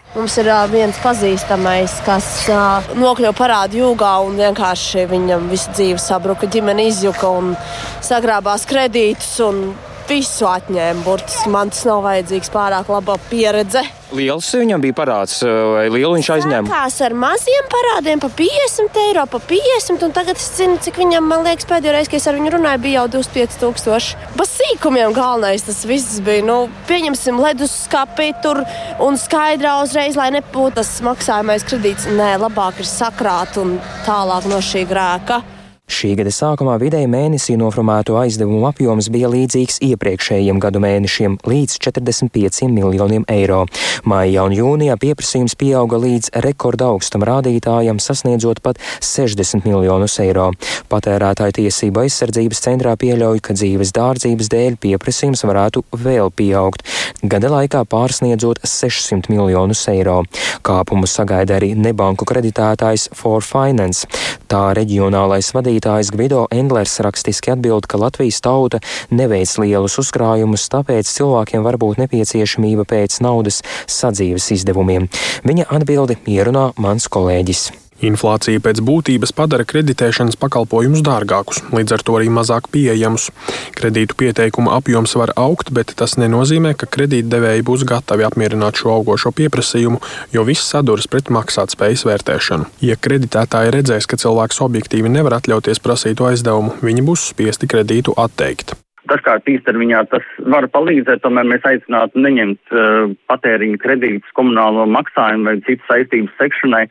Mums 0.16 0.36
ir 0.40 0.48
uh, 0.48 0.64
viens 0.70 0.96
pazīstamais, 1.02 2.00
kas 2.06 2.48
uh, 2.48 2.80
nokļuva 2.96 3.34
parādu 3.36 3.80
jūgā 3.82 4.14
un 4.24 4.40
vienkārši 4.40 5.06
viņam 5.10 5.48
visu 5.50 5.70
dzīve 5.76 6.00
sabruka, 6.00 6.48
ģimene 6.50 6.88
izjuka 6.88 7.28
un 7.28 7.54
sagrābās 8.00 8.66
kredītus 8.68 9.36
un 9.44 9.62
visu 10.10 10.48
atņēma. 10.50 11.04
Burtiski 11.06 11.50
man 11.52 11.70
tas 11.72 11.86
nav 11.88 12.02
vajadzīgs 12.04 12.52
pārāk 12.52 12.90
laba 12.90 13.16
pieredze. 13.30 13.82
Liels 14.10 14.48
viņam 14.58 14.82
bija 14.82 14.94
parāds, 14.98 15.36
vai 15.46 15.84
lielu 15.86 16.16
viņš 16.16 16.28
aizņēma? 16.34 16.66
Sākās 16.66 16.96
ar 17.06 17.14
maziem 17.14 17.68
parādiem, 17.70 18.22
pa 18.22 18.30
50 18.40 18.98
eiro, 19.04 19.22
pa 19.30 19.38
50, 19.52 20.02
un 20.02 20.14
tagad 20.16 20.40
es 20.40 20.48
zinu, 20.56 20.80
cik 20.82 20.98
viņam, 20.98 21.28
man 21.30 21.44
liekas, 21.46 21.68
pēdējo 21.70 21.94
reizi, 21.94 22.10
kad 22.10 22.18
es 22.18 22.26
ar 22.26 22.38
viņu 22.38 22.56
runāju, 22.56 22.82
bija 22.82 23.04
jau 23.04 23.12
25 23.20 23.60
tūkstoši. 23.62 24.18
Pa 24.34 24.48
sīkumiem 24.50 25.14
galvenais 25.14 25.62
tas 25.68 25.84
viss 25.86 26.18
bija, 26.26 26.42
nu, 26.48 26.58
pieņemsim 26.90 27.38
leduskapi 27.38 28.32
tur 28.42 28.64
un 29.06 29.20
skaidrā 29.20 29.78
uzreiz, 29.84 30.18
lai 30.18 30.32
nebūtu 30.40 30.80
tas 30.80 30.90
maksājumais 31.06 31.68
kredīts. 31.70 32.10
Nē, 32.10 32.34
labāk 32.42 32.82
ir 32.82 32.90
sakrāt 32.90 33.62
un 33.62 33.78
tālāk 34.08 34.50
no 34.50 34.58
šī 34.64 34.88
grēka. 34.90 35.42
Šī 35.90 36.12
gada 36.14 36.30
sākumā 36.30 36.76
vidēji 36.78 37.08
mēnesī 37.10 37.56
noformēto 37.58 38.14
aizdevumu 38.14 38.62
apjoms 38.68 39.08
bija 39.10 39.26
līdzīgs 39.32 39.80
iepriekšējiem 39.82 40.60
gadu 40.62 40.78
mēnešiem- 40.78 41.34
līdz 41.50 41.80
45 41.82 42.68
miljoniem 42.70 43.24
eiro. 43.26 43.66
Maijā 44.06 44.44
un 44.46 44.54
jūnijā 44.54 44.94
pieprasījums 44.94 45.56
pieauga 45.58 45.98
līdz 45.98 46.30
rekorda 46.46 46.94
augstam 46.94 47.26
rādītājam, 47.26 47.98
sasniedzot 47.98 48.62
pat 48.62 48.78
60 49.00 49.64
miljonus 49.64 50.14
eiro. 50.20 50.52
Patērētāja 50.88 51.56
tiesība 51.58 52.06
aizsardzības 52.06 52.62
centrā 52.62 52.94
pieļauj, 52.94 53.40
ka 53.42 53.54
dzīves 53.54 53.90
dārdzības 53.90 54.46
dēļ 54.46 54.78
pieprasījums 54.78 55.42
varētu 55.42 55.82
vēl 55.90 56.30
pieaugt, 56.30 56.86
gada 57.24 57.48
laikā 57.48 57.82
pārsniedzot 57.84 58.62
600 58.62 59.28
miljonus 59.28 59.88
eiro. 59.88 60.22
Kāpumu 60.62 61.10
sagaida 61.10 61.58
arī 61.58 61.74
nebanku 61.74 62.24
kreditētājs 62.24 63.08
For 63.12 63.42
Finance. 63.42 64.06
Tā 64.46 64.72
reģionālais 64.74 65.50
vadītājs 65.52 65.79
vadītājs 65.80 66.12
Gvido 66.12 66.46
Endlers 66.52 67.00
rakstiski 67.00 67.52
atbild, 67.54 67.86
ka 67.88 67.98
Latvijas 67.98 68.40
tauta 68.40 68.80
neveic 69.10 69.48
lielus 69.58 69.98
uzkrājumus, 69.98 70.68
tāpēc 70.68 71.08
cilvēkiem 71.08 71.64
var 71.64 71.78
būt 71.80 71.98
nepieciešamība 72.04 72.84
pēc 72.84 73.20
naudas 73.22 73.62
sadzīves 73.88 74.50
izdevumiem. 74.52 75.08
Viņa 75.44 75.70
atbildi 75.70 76.18
ierunā 76.26 76.72
mans 76.76 77.08
kolēģis. 77.08 77.89
Inflācija 78.06 78.60
pēc 78.64 78.80
būtības 78.84 79.34
padara 79.36 79.66
kreditēšanas 79.68 80.38
pakalpojumus 80.40 81.02
dārgākus, 81.04 81.60
līdz 81.74 81.96
ar 81.96 82.04
to 82.06 82.16
arī 82.16 82.30
mazāk 82.32 82.70
pieejamus. 82.72 83.28
Kredītu 83.76 84.16
pieteikumu 84.22 84.72
apjoms 84.72 85.16
var 85.20 85.34
augt, 85.36 85.72
bet 85.76 85.92
tas 86.00 86.16
nenozīmē, 86.20 86.72
ka 86.80 86.88
kredītdevēji 86.88 87.66
būs 87.68 87.84
gatavi 87.88 88.24
apmierināt 88.28 88.80
šo 88.80 88.94
augošo 88.96 89.34
pieprasījumu, 89.36 90.00
jo 90.32 90.44
viss 90.48 90.72
saduras 90.72 91.10
pret 91.12 91.28
maksātspējas 91.28 92.06
vērtēšanu. 92.08 92.70
Ja 92.88 92.96
kreditētāji 92.96 93.74
redzēs, 93.76 94.08
ka 94.08 94.20
cilvēks 94.20 94.62
objektīvi 94.64 95.12
nevar 95.12 95.36
atļauties 95.40 95.82
prasītu 95.84 96.30
aizdevumu, 96.32 96.78
viņi 96.80 97.04
būs 97.04 97.30
spiesti 97.34 97.68
kredītu 97.68 98.16
atteikt. 98.16 98.78
Dažkārt 99.10 99.48
īstermiņā 99.48 100.04
tas 100.12 100.26
var 100.52 100.66
palīdzēt, 100.70 101.22
tomēr 101.24 101.48
mēs 101.48 101.64
aicinātu 101.66 102.20
neņemt 102.20 102.74
uh, 102.74 103.12
patēriņa 103.32 103.80
kredītus, 103.82 104.34
komunālo 104.38 104.84
maksājumu 104.86 105.48
vai 105.48 105.54
citu 105.66 105.82
saistību 105.88 106.30
sekšanai, 106.38 106.84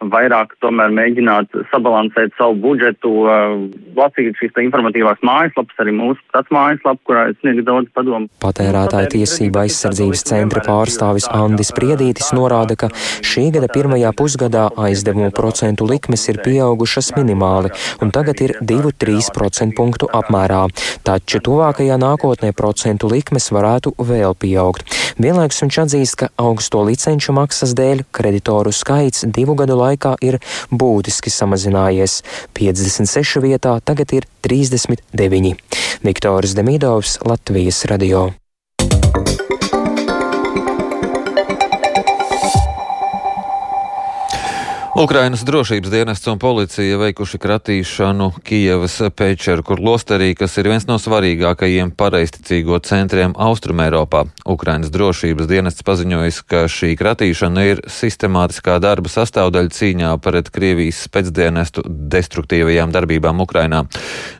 vairāk 0.00 0.54
tomēr 0.64 0.92
mēģināt 0.96 1.52
sabalansēt 1.70 2.32
savu 2.38 2.56
budžetu, 2.62 3.10
lasīt 3.96 4.38
šīs 4.40 4.56
informatīvās 4.64 5.20
mājaslapas, 5.26 5.76
arī 5.82 5.92
mūsu 5.96 6.20
pats 6.32 6.52
mājaslapa, 6.54 7.00
kurā 7.04 7.26
es 7.30 7.38
sniegu 7.40 7.64
daudz 7.66 7.90
padomu. 7.94 8.30
Patērētāja 8.40 9.10
tiesība 9.12 9.66
aizsardzības 9.66 10.24
centra 10.30 10.62
pārstāvis 10.64 11.28
Andis 11.36 11.72
Priedītis 11.76 12.32
norāda, 12.36 12.78
ka 12.80 12.90
šī 12.96 13.50
gada 13.56 13.68
pirmajā 13.72 14.12
pusgadā 14.16 14.66
aizdevumu 14.80 15.30
procentu 15.36 15.88
likmes 15.90 16.26
ir 16.32 16.40
pieaugušas 16.44 17.12
minimāli, 17.18 17.72
un 18.00 18.12
tagad 18.14 18.40
ir 18.44 18.56
2-3 18.64 19.30
procentu 19.36 19.88
apmērā, 20.10 20.64
taču 21.04 21.40
tuvākajā 21.44 21.96
nākotnē 22.00 22.54
procentu 22.56 23.08
likmes 23.12 23.50
varētu 23.52 23.94
vēl 23.98 24.36
pieaugt. 24.38 24.88
Vienlaikus 25.20 25.60
viņš 25.64 25.78
atzīst, 25.84 26.16
ka 26.20 26.30
augsto 26.40 26.82
licenču 26.86 27.34
maksas 27.36 27.74
dēļ 27.76 28.06
kreditoru 28.14 28.72
skaits 28.72 29.26
divu 29.28 29.56
gadu 29.58 29.76
laikā 29.76 29.89
laikā 29.90 30.16
ir 30.24 30.40
būtiski 30.70 31.32
samazinājies. 31.34 32.20
56 32.56 33.44
vietā 33.44 33.76
tagad 33.84 34.14
ir 34.16 34.28
39. 34.46 35.56
Viktors 36.06 36.56
Demidovs, 36.56 37.18
Latvijas 37.26 37.84
radio. 37.90 38.30
Ukrainas 45.00 45.40
drošības 45.44 45.88
dienests 45.90 46.28
un 46.28 46.36
policija 46.38 46.98
veikuši 47.00 47.38
kratīšanu 47.40 48.26
Kijevas 48.44 48.98
Pečeru 49.16 49.62
klosterī, 49.64 50.34
kas 50.36 50.58
ir 50.60 50.66
viens 50.68 50.84
no 50.84 50.98
svarīgākajiem 51.00 51.94
pareisticīgo 51.96 52.76
centriem 52.84 53.32
Austrumēropā. 53.32 54.26
Ukrainas 54.44 54.92
drošības 54.92 55.48
dienests 55.48 55.86
paziņojis, 55.88 56.40
ka 56.44 56.66
šī 56.68 56.90
kratīšana 57.00 57.64
ir 57.70 57.80
sistemātiskā 57.88 58.76
darba 58.84 59.08
sastāvdaļa 59.08 59.72
cīņā 59.78 60.10
pret 60.20 60.50
Krievijas 60.52 61.00
spēcdienestu 61.08 61.86
destruktīvajām 61.88 62.92
darbībām 62.92 63.40
Ukrainā. 63.40 63.86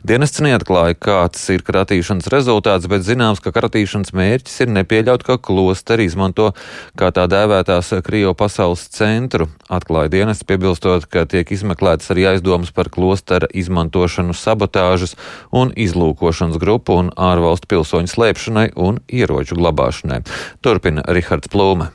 Dienests 0.05 0.45
neatklāja, 0.45 0.93
kāds 0.93 1.41
ir 1.55 1.65
kratīšanas 1.65 2.29
rezultāts, 2.29 2.85
bet 2.91 3.07
zināms, 3.07 3.41
ka 3.41 3.55
kratīšanas 3.57 4.13
mērķis 4.13 4.61
ir 4.67 4.77
nepieļaut, 4.77 5.25
ka 5.25 5.39
klosteri 5.41 6.05
izmanto 6.05 6.51
kā 6.93 7.09
tā 7.09 7.25
dēvētās 7.33 7.95
Krievu 8.05 8.37
pasaules 8.37 8.85
centru, 8.93 9.49
atklāja 9.65 10.13
dienests 10.19 10.50
piebilstot, 10.51 11.07
ka 11.07 11.23
tiek 11.29 11.47
izmeklētas 11.55 12.11
arī 12.11 12.27
aizdomas 12.33 12.73
par 12.75 12.91
klostera 12.91 13.47
izmantošanu 13.55 14.35
sabotāžas 14.35 15.15
un 15.55 15.71
izlūkošanas 15.79 16.59
grupu 16.61 16.99
un 16.99 17.13
ārvalstu 17.15 17.71
pilsoņu 17.71 18.11
slēpšanai 18.11 18.67
un 18.75 18.99
ieroču 19.07 19.59
glabāšanai. 19.59 20.21
Turpina 20.61 21.07
Rihards 21.07 21.51
Plūme. 21.51 21.91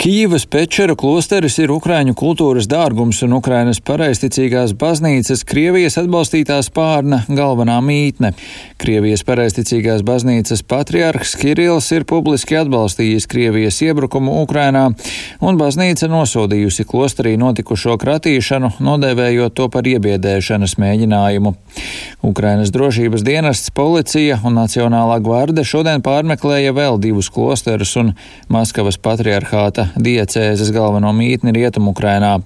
Kīvas 0.00 0.46
Pečera 0.48 0.94
klosteris 0.96 1.58
ir 1.60 1.68
Ukraiņu 1.74 2.14
kultūras 2.16 2.64
dārgums 2.64 3.18
un 3.26 3.34
Ukrainas 3.36 3.82
pareisticīgās 3.84 4.70
baznīcas 4.80 5.42
Krievijas 5.44 5.98
atbalstītā 6.00 6.56
spārna 6.64 7.18
galvenā 7.28 7.74
mītne. 7.84 8.30
Krievijas 8.80 9.20
pareisticīgās 9.28 10.00
baznīcas 10.08 10.64
patriarhs 10.64 11.34
Kirils 11.36 11.90
ir 11.92 12.06
publiski 12.08 12.56
atbalstījis 12.62 13.28
Krievijas 13.28 13.82
iebrukumu 13.84 14.38
Ukrainā, 14.40 14.86
un 15.44 15.60
baznīca 15.60 16.08
nosodījusi 16.08 16.88
klosterī 16.88 17.34
notikušo 17.36 17.98
kratīšanu, 18.00 18.78
nodēvējot 18.80 19.58
to 19.60 19.68
par 19.68 19.84
iebiedēšanas 19.84 20.78
mēģinājumu. 20.80 21.52
Ukrainas 22.24 22.72
drošības 22.72 23.20
dienests, 23.28 23.68
policija 23.76 24.40
un 24.48 24.56
Nacionālā 24.62 25.20
gvarde 25.20 25.68
šodien 25.68 26.00
pārmeklēja 26.00 26.72
vēl 26.72 26.96
divus 27.04 27.28
klosterus 27.32 27.98
un 28.00 28.14
Maskavas 28.48 28.96
patriarhāta 28.96 29.89
diecēzes 29.96 30.70
galveno 30.74 31.10
mītni 31.16 31.52
Rietumu-Ukrainā. 31.56 32.36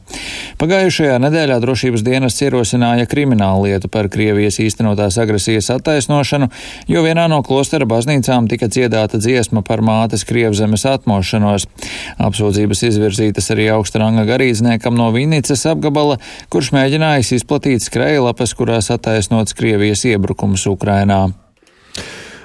Pagājušajā 0.60 1.18
nedēļā 1.24 1.58
drošības 1.62 2.04
dienas 2.06 2.40
ierosināja 2.42 3.08
kriminālu 3.10 3.68
lietu 3.68 3.90
par 3.92 4.08
Krievijas 4.12 4.60
īstenotās 4.62 5.18
agresijas 5.20 5.70
attaisnošanu, 5.74 6.48
jo 6.88 7.04
vienā 7.04 7.26
no 7.32 7.42
klostera 7.46 7.88
baznīcām 7.88 8.48
tika 8.50 8.70
dziedāta 8.72 9.20
dziesma 9.20 9.64
par 9.66 9.84
mātes 9.84 10.26
Krievzemes 10.28 10.86
atmošanos. 10.88 11.68
Apsūdzības 12.22 12.84
izvirzītas 12.90 13.50
arī 13.54 13.70
augsta 13.74 14.02
ranga 14.04 14.26
garīdzniekam 14.28 14.96
no 14.98 15.10
Vinicas 15.14 15.66
apgabala, 15.70 16.18
kurš 16.52 16.72
mēģinājis 16.76 17.36
izplatīt 17.40 17.84
skrejlapas, 17.84 18.56
kurās 18.58 18.92
attaisnots 18.94 19.56
Krievijas 19.58 20.06
iebrukums 20.08 20.68
Ukrainā. 20.70 21.43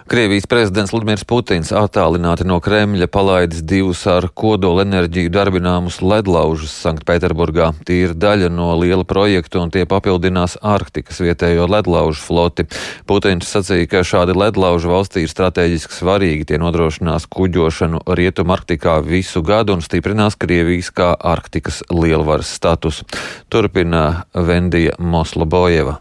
Krievijas 0.10 0.48
prezidents 0.50 0.90
Ludmirs 0.90 1.22
Putins 1.22 1.70
attālināti 1.70 2.42
no 2.50 2.56
Kremļa 2.66 3.06
palaidis 3.14 3.60
divus 3.62 4.00
ar 4.10 4.26
kodolenerģiju 4.42 5.30
darbināmus 5.30 6.00
ledlaužus 6.02 6.74
Sanktpēterburgā. 6.82 7.68
Tie 7.86 8.00
ir 8.08 8.16
daļa 8.18 8.50
no 8.50 8.72
liela 8.82 9.06
projekta 9.06 9.62
un 9.62 9.70
tie 9.70 9.84
papildinās 9.86 10.58
Arktikas 10.66 11.22
vietējo 11.22 11.70
ledlaužu 11.70 12.26
floti. 12.26 12.66
Putins 13.06 13.54
sacīja, 13.54 13.86
ka 13.94 14.02
šādi 14.02 14.34
ledlauži 14.34 14.90
valstī 14.90 15.28
ir 15.28 15.30
strateģiski 15.30 16.00
svarīgi. 16.00 16.50
Tie 16.50 16.58
nodrošinās 16.58 17.30
kuģošanu 17.30 18.02
Rietum 18.10 18.58
Arktikā 18.58 18.98
visu 19.06 19.46
gadu 19.46 19.78
un 19.78 19.86
stiprinās 19.86 20.42
Krievijas 20.42 20.90
kā 20.90 21.14
Arktikas 21.14 21.84
lielvaras 21.94 22.50
status. 22.58 23.06
Turpina 23.46 24.24
Vendija 24.34 24.98
Moslobojeva. 24.98 26.00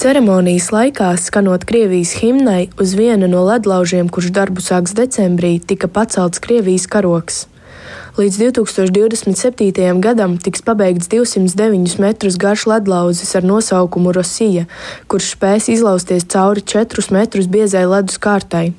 Ceremonijas 0.00 0.70
laikā, 0.72 1.10
skanot 1.20 1.66
Krievijas 1.68 2.14
himnai, 2.16 2.70
uz 2.80 2.94
viena 2.96 3.26
no 3.28 3.42
ledlaužiem, 3.44 4.06
kurš 4.08 4.30
darbu 4.32 4.62
sāks 4.64 4.94
decembrī, 4.96 5.58
tika 5.60 5.90
pacelts 5.92 6.40
Krievijas 6.40 6.86
karoks. 6.88 7.42
Līdz 8.16 8.38
2027. 8.40 10.00
gadam 10.00 10.38
tiks 10.40 10.64
pabeigts 10.64 11.10
209 11.12 12.00
metrus 12.00 12.40
garš 12.40 12.64
ledlauzis 12.72 13.36
ar 13.36 13.44
nosaukumu 13.44 14.16
Rosija, 14.16 14.64
kurš 15.04 15.34
spēs 15.34 15.68
izlausties 15.76 16.24
cauri 16.32 16.64
4 16.64 17.04
metrus 17.12 17.52
biezai 17.52 17.84
ledus 17.84 18.16
kārtai. 18.16 18.70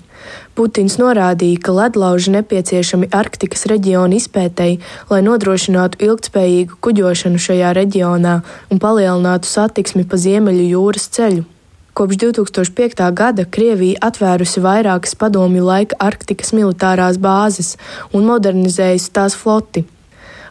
Putins 0.55 0.97
norādīja, 0.99 1.61
ka 1.63 1.75
ledlauži 1.75 2.33
nepieciešami 2.35 3.11
Arktikas 3.15 3.65
reģiona 3.71 4.17
izpētēji, 4.19 4.81
lai 5.09 5.21
nodrošinātu 5.25 6.01
ilgtspējīgu 6.07 6.81
kuģošanu 6.83 7.39
šajā 7.39 7.71
reģionā 7.77 8.35
un 8.69 8.83
palielinātu 8.83 9.47
satiksmi 9.47 10.03
pa 10.03 10.19
Ziemeļu 10.19 10.67
jūras 10.73 11.07
ceļu. 11.15 11.47
Kopš 11.93 12.15
2005. 12.23 13.01
gada 13.11 13.43
Krievija 13.45 13.99
atvērusi 14.07 14.61
vairākas 14.63 15.15
padomju 15.19 15.65
laika 15.65 15.97
Arktikas 15.99 16.53
militārās 16.55 17.19
bāzes 17.19 17.73
un 18.15 18.23
modernizējusi 18.29 19.11
tās 19.11 19.35
floti. 19.35 19.83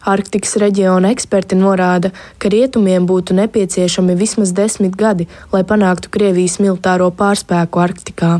Arktikas 0.05 0.55
reģiona 0.61 1.11
eksperti 1.13 1.57
norāda, 1.57 2.09
ka 2.41 2.49
rietumiem 2.49 3.05
būtu 3.09 3.37
nepieciešami 3.37 4.17
vismaz 4.17 4.53
desmit 4.53 4.97
gadi, 4.97 5.27
lai 5.53 5.65
panāktu 5.65 6.13
Krievijas 6.13 6.57
militāro 6.61 7.09
pārspēku 7.13 7.81
Arktikā. 7.81 8.39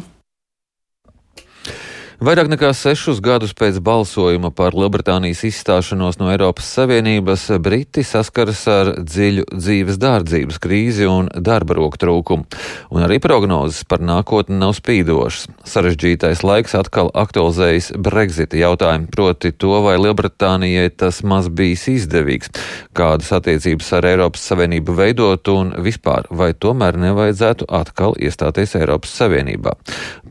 Vairāk 2.21 2.51
nekā 2.51 2.67
sešus 2.77 3.17
gadus 3.17 3.55
pēc 3.57 3.79
balsojuma 3.81 4.51
par 4.53 4.75
Lielbritānijas 4.77 5.39
izstāšanos 5.47 6.19
no 6.19 6.27
Eiropas 6.29 6.67
Savienības 6.69 7.47
Briti 7.65 8.03
saskaras 8.05 8.59
ar 8.69 8.91
dziļu 9.01 9.47
dzīves 9.49 9.97
dārdzības 9.97 10.59
krīzi 10.61 11.07
un 11.09 11.31
darba 11.33 11.79
roku 11.79 11.97
trūkumu, 11.97 12.45
un 12.93 13.05
arī 13.07 13.17
prognozes 13.23 13.87
par 13.89 14.05
nākotni 14.05 14.59
nav 14.61 14.75
spīdošas. 14.77 15.47
Sarežģītais 15.65 16.43
laiks 16.45 16.77
atkal 16.77 17.09
aktualizējas 17.23 17.89
Brexita 17.97 18.61
jautājumu, 18.61 19.09
proti 19.09 19.49
to, 19.57 19.73
vai 19.81 19.97
Lielbritānijai 19.97 20.93
tas 20.93 21.23
maz 21.25 21.49
bijis 21.49 21.87
izdevīgs, 21.89 22.53
kādas 22.93 23.33
attiecības 23.33 23.89
ar 23.97 24.11
Eiropas 24.11 24.45
Savienību 24.45 24.99
veidot 25.01 25.49
un 25.55 25.73
vispār, 25.81 26.29
vai 26.29 26.53
tomēr 26.53 27.01
nevajadzētu 27.01 27.65
atkal 27.81 28.13
iestāties 28.21 28.77
Eiropas 28.77 29.17
Savienībā. 29.23 29.73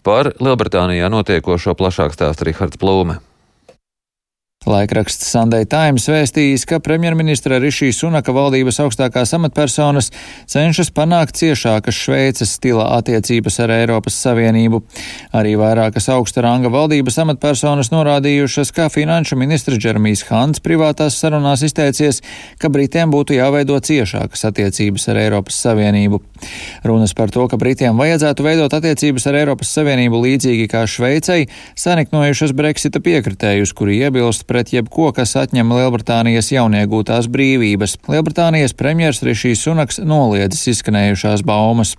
Par 0.07 0.31
Lielbritānijā 0.39 1.11
notiekošo 1.11 1.80
plašāk 1.81 2.13
stāsta 2.13 2.45
Rihards 2.45 2.77
Plūme. 2.81 3.19
Laikraksts 4.69 5.25
Sunday 5.25 5.65
Times 5.65 6.05
vēstījis, 6.05 6.67
ka 6.69 6.83
premjerministra 6.85 7.57
Rišī 7.63 7.87
Sunaka 7.97 8.35
valdības 8.37 8.77
augstākās 8.85 9.31
amatpersonas 9.33 10.11
cenšas 10.53 10.91
panākt 10.93 11.39
ciešākas 11.41 11.97
Šveices 11.97 12.53
stila 12.59 12.91
attiecības 12.99 13.57
ar 13.65 13.73
Eiropas 13.73 14.19
Savienību. 14.21 14.83
Arī 15.33 15.55
vairākas 15.57 16.11
augsta 16.13 16.45
ranga 16.45 16.69
valdības 16.75 17.17
amatpersonas 17.25 17.89
norādījušas, 17.95 18.75
ka 18.77 18.91
finanšu 18.93 19.39
ministrs 19.41 19.81
Džermijs 19.81 20.27
Hants 20.29 20.61
privātās 20.61 21.17
sarunās 21.17 21.65
izteicies, 21.65 22.21
ka 22.61 22.69
Britiem 22.69 23.09
būtu 23.17 23.39
jāveido 23.39 23.81
ciešākas 23.81 24.45
attiecības 24.51 25.09
ar 25.09 25.23
Eiropas 25.25 25.57
Savienību. 25.65 26.21
Runas 26.85 27.17
par 27.17 27.33
to, 27.33 27.49
ka 27.49 27.57
Britiem 27.57 27.97
vajadzētu 27.97 28.45
veidot 28.45 28.77
attiecības 28.77 29.31
ar 29.33 29.41
Eiropas 29.41 29.73
Savienību 29.73 30.21
līdzīgi 30.27 30.69
kā 30.69 30.85
Šveicei, 30.85 31.49
saniknojušas 31.81 32.53
Brexita 32.53 33.01
piekritējus, 33.01 33.73
kuri 33.73 34.03
iebilst 34.05 34.50
pret 34.51 34.75
jebko, 34.75 35.13
kas 35.15 35.37
atņem 35.39 35.71
Lielbritānijas 35.79 36.51
jauniegūtās 36.51 37.31
brīvības. 37.31 37.97
Lielbritānijas 38.11 38.75
premjers 38.75 39.23
Rišīs 39.27 39.63
Sunaks 39.63 40.03
noliedzis 40.03 40.73
izskanējušās 40.75 41.47
baumas. 41.47 41.95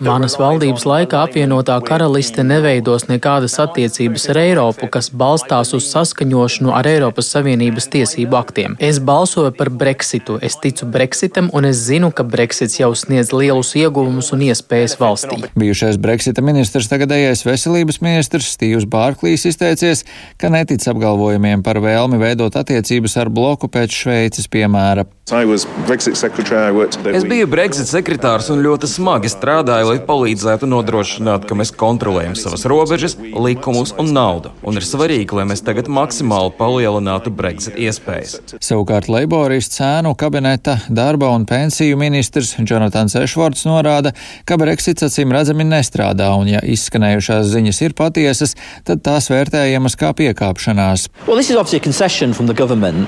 Manas 0.00 0.38
valdības 0.40 0.84
laikā 0.88 1.18
apvienotā 1.26 1.74
karaliste 1.84 2.40
neveidos 2.40 3.04
nekādas 3.10 3.58
attiecības 3.60 4.22
ar 4.32 4.38
Eiropu, 4.40 4.88
kas 4.88 5.10
balstās 5.12 5.74
uz 5.76 5.90
saskaņošanu 5.90 6.72
ar 6.72 6.88
Eiropas 6.88 7.28
Savienības 7.34 7.90
tiesību 7.92 8.38
aktiem. 8.38 8.76
Es 8.80 8.96
balsoju 8.96 9.52
par 9.58 9.68
Brexitu, 9.68 10.38
es 10.40 10.56
ticu 10.62 10.88
Brexitam, 10.88 11.50
un 11.52 11.68
es 11.68 11.82
zinu, 11.90 12.08
ka 12.16 12.24
Brexits 12.24 12.78
jau 12.80 12.94
sniedz 12.96 13.34
lielus 13.36 13.74
ieguvumus 13.76 14.32
un 14.32 14.46
iespējas 14.48 14.96
valstī. 15.02 15.42
Bijušais 15.52 16.00
Brexita 16.00 16.40
ministrs, 16.40 16.88
tagadējais 16.88 17.44
veselības 17.44 18.00
ministrs 18.00 18.54
Stīvs 18.56 18.88
Bārklīs 18.88 19.44
izteicies, 19.52 20.06
ka 20.40 20.48
netic 20.48 20.80
apgalvojumiem 20.80 21.60
par 21.66 21.82
vēlmi 21.84 22.24
veidot 22.24 22.56
attiecības 22.56 23.20
ar 23.20 23.28
bloku 23.28 23.68
pēc 23.68 24.00
Šveices 24.00 24.48
piemēra. 24.48 25.04
Es 25.26 27.24
biju 27.26 27.46
Brexit 27.50 27.65
sekretārs 27.72 28.48
un 28.52 28.58
ļoti 28.60 28.88
smagi 28.90 29.30
strādāju, 29.30 29.92
lai 29.92 30.00
palīdzētu 30.02 30.66
nodrošināt, 30.68 31.46
ka 31.48 31.54
mēs 31.56 31.70
kontrolējam 31.78 32.34
savas 32.36 32.66
robežas, 32.68 33.14
likumus 33.16 33.94
un 33.96 34.10
naudu. 34.12 34.50
Un 34.66 34.76
ir 34.76 34.84
svarīgi, 34.84 35.36
lai 35.38 35.46
mēs 35.48 35.62
tagad 35.64 35.88
maksimāli 35.88 36.52
palielinātu 36.58 37.30
Brexit 37.30 37.78
iespējas. 37.78 38.58
Savukārt 38.58 39.08
Leiborists 39.08 39.78
cēnu 39.78 40.12
kabineta 40.18 40.80
darba 40.88 41.30
un 41.34 41.46
pensiju 41.46 41.96
ministrs 42.00 42.56
Jonatans 42.58 43.14
Ešvorts 43.22 43.64
norāda, 43.68 44.12
ka 44.44 44.58
Brexits 44.60 45.06
acīm 45.06 45.32
redzami 45.32 45.64
nestrādā, 45.68 46.32
un 46.36 46.50
ja 46.50 46.60
izskanējušās 46.60 47.46
ziņas 47.54 47.82
ir 47.86 47.96
patiesas, 47.98 48.56
tad 48.84 49.04
tās 49.06 49.30
vērtējamas 49.32 49.96
kā 50.00 50.12
piekāpšanās. 50.18 51.08
Well, 51.28 51.38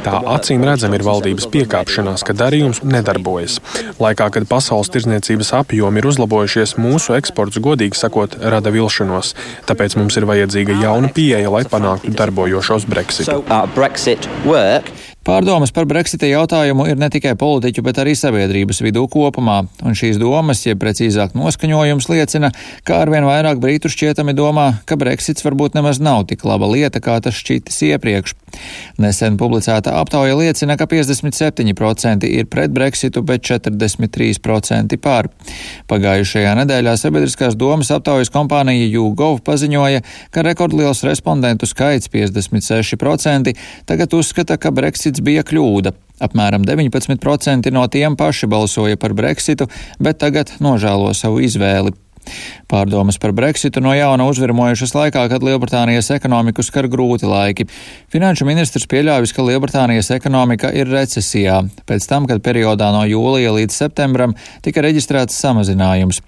Tā 0.07 0.23
acīm 0.39 0.65
redzami 0.67 0.99
ir 0.99 1.07
valdības 1.07 1.51
piekāpšanās 1.53 2.25
ka 2.29 2.37
darījums 2.37 2.83
nedarbojas. 2.85 3.59
Laikā, 4.01 4.29
kad 4.35 4.48
pasaules 4.49 4.91
tirzniecības 4.95 5.53
apjomi 5.61 6.03
ir 6.03 6.09
uzlabojušies, 6.11 6.77
mūsu 6.81 7.17
eksports, 7.19 7.61
godīgi 7.63 7.99
sakot, 7.99 8.39
rada 8.55 8.73
vilšanos. 8.75 9.35
Tāpēc 9.69 9.99
mums 10.01 10.17
ir 10.19 10.29
vajadzīga 10.29 10.81
jauna 10.83 11.13
pieeja, 11.15 11.53
lai 11.53 11.65
panāktu 11.69 12.15
darbojošos 12.17 12.89
Brexit. 12.89 13.29
So, 13.29 13.45
uh, 13.45 13.67
Pārdomas 15.29 15.69
par 15.77 15.85
Brexita 15.85 16.25
jautājumu 16.25 16.87
ir 16.89 16.97
ne 16.97 17.11
tikai 17.13 17.35
politiķu, 17.37 17.83
bet 17.85 17.99
arī 18.01 18.15
sabiedrības 18.17 18.79
vidū 18.81 19.03
kopumā, 19.13 19.59
un 19.85 19.97
šīs 19.99 20.17
domas, 20.17 20.63
jeb 20.65 20.81
precīzāk 20.81 21.35
noskaņojums, 21.37 22.07
liecina, 22.09 22.49
ka 22.89 23.03
arvien 23.03 23.27
vairāk 23.29 23.61
brītu 23.61 23.91
šķietami 23.93 24.33
domā, 24.33 24.71
ka 24.89 24.97
Brexits 24.97 25.45
varbūt 25.45 25.77
nemaz 25.77 26.01
nav 26.01 26.25
tik 26.31 26.47
laba 26.49 26.71
lieta, 26.73 27.03
kā 27.05 27.19
tas 27.21 27.37
šķitis 27.37 27.77
iepriekš. 27.91 28.33
Nesen 29.05 29.37
publicēta 29.37 29.99
aptauja 30.01 30.33
liecina, 30.39 30.79
ka 30.81 30.87
57% 30.89 32.25
ir 32.25 32.49
pret 32.49 32.73
Brexitu, 32.73 33.21
bet 33.21 33.45
43% 33.45 34.97
pār. 35.05 35.29
Pagājušajā 35.93 36.57
nedēļā 36.63 36.97
sabiedriskās 36.97 37.59
domas 37.61 37.93
aptaujas 37.93 38.33
kompānija 38.33 38.89
YouGov 38.89 39.43
paziņoja, 39.45 40.01
ka 40.33 40.47
rekordliels 40.49 41.05
respondentu 41.05 41.69
skaits 41.69 42.09
56% 42.17 43.55
tagad 43.93 44.17
uzskata, 44.17 44.57
ka 44.57 44.73
Brexits 44.73 45.18
Brexits 45.19 45.25
bija 45.25 45.43
kļūda. 45.43 45.93
Apmēram 46.19 46.65
19% 46.67 47.71
no 47.71 47.87
tiem 47.87 48.17
paši 48.17 48.49
balsoja 48.51 48.97
par 48.99 49.15
Brexitu, 49.15 49.69
bet 50.01 50.19
tagad 50.19 50.51
nožēlo 50.61 51.15
savu 51.15 51.41
izvēli. 51.41 51.93
Pārdomas 52.69 53.17
par 53.21 53.33
Brexitu 53.33 53.81
no 53.81 53.95
jauna 53.97 54.27
uzvirmojušas 54.29 54.95
laikā, 54.97 55.25
kad 55.33 55.45
Lielbritānijas 55.45 56.11
ekonomiku 56.15 56.65
skar 56.67 56.89
grūti 56.91 57.29
laiki. 57.29 57.69
Finanšu 58.13 58.45
ministrs 58.49 58.89
pieļāvis, 58.91 59.33
ka 59.33 59.47
Lielbritānijas 59.47 60.11
ekonomika 60.17 60.71
ir 60.77 60.91
recesijā, 60.93 61.63
pēc 61.89 62.09
tam, 62.11 62.29
kad 62.29 62.43
periodā 62.45 62.91
no 62.93 63.05
jūlija 63.09 63.55
līdz 63.57 63.81
septembram 63.83 64.37
tika 64.65 64.85
reģistrēts 64.85 65.39
samazinājums. 65.41 66.21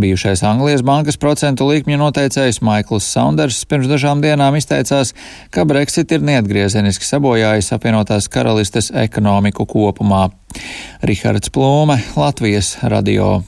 Bijušais 0.00 0.42
Anglijas 0.48 0.82
bankas 0.86 1.20
procentu 1.20 1.68
likmju 1.68 2.00
noteicējs 2.00 2.62
Maikls 2.64 3.06
Saunders 3.12 3.62
pirms 3.68 3.90
dažām 3.90 4.24
dienām 4.24 4.56
izteicās, 4.58 5.14
ka 5.52 5.66
Brexit 5.68 6.12
ir 6.16 6.24
neatgriezeniski 6.26 7.06
sabojājis 7.06 7.72
apvienotās 7.76 8.30
karalistes 8.32 8.92
ekonomiku 9.04 9.68
kopumā. 9.68 10.28
Rihards 11.02 11.52
Plūme, 11.52 12.00
Latvijas 12.16 12.76
radio. 12.82 13.42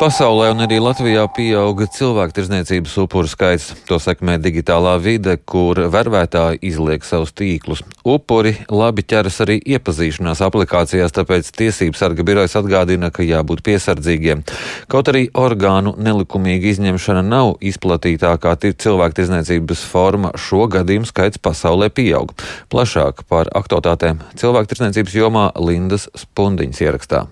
Pasaulē 0.00 0.46
un 0.54 0.62
arī 0.64 0.78
Latvijā 0.80 1.26
pieauga 1.36 1.84
cilvēku 1.92 2.32
tirzniecības 2.32 2.94
upuru 3.02 3.28
skaits. 3.28 3.66
To 3.84 3.98
sekmē 4.00 4.38
digitālā 4.40 4.94
vide, 4.96 5.34
kur 5.44 5.76
vervētāji 5.92 6.62
izliek 6.70 7.04
savus 7.04 7.34
tīklus. 7.36 7.82
Upuri 8.08 8.54
labi 8.72 9.04
ķeras 9.04 9.42
arī 9.44 9.58
iepazīšanās 9.60 10.40
aplikācijās, 10.46 11.12
tāpēc 11.12 11.50
tiesības 11.52 12.00
sarga 12.00 12.24
birojas 12.24 12.56
atgādina, 12.56 13.10
ka 13.12 13.26
jābūt 13.28 13.60
piesardzīgiem. 13.66 14.40
Kaut 14.88 15.10
arī 15.12 15.26
orgānu 15.36 15.92
nelikumīga 16.00 16.70
izņemšana 16.70 17.20
nav 17.20 17.58
izplatītākā 17.60 18.54
cilvēku 18.80 19.18
tirzniecības 19.18 19.82
forma, 19.90 20.30
šo 20.32 20.64
gadījumu 20.78 21.10
skaits 21.12 21.42
pasaulē 21.44 21.90
pieaug. 21.92 22.32
Plašāk 22.72 23.26
par 23.28 23.52
aktualitātēm 23.52 24.24
cilvēku 24.40 24.72
tirzniecības 24.72 25.18
jomā 25.20 25.44
Lindas 25.60 26.08
Spundiņas 26.16 26.82
ierakstā. 26.88 27.22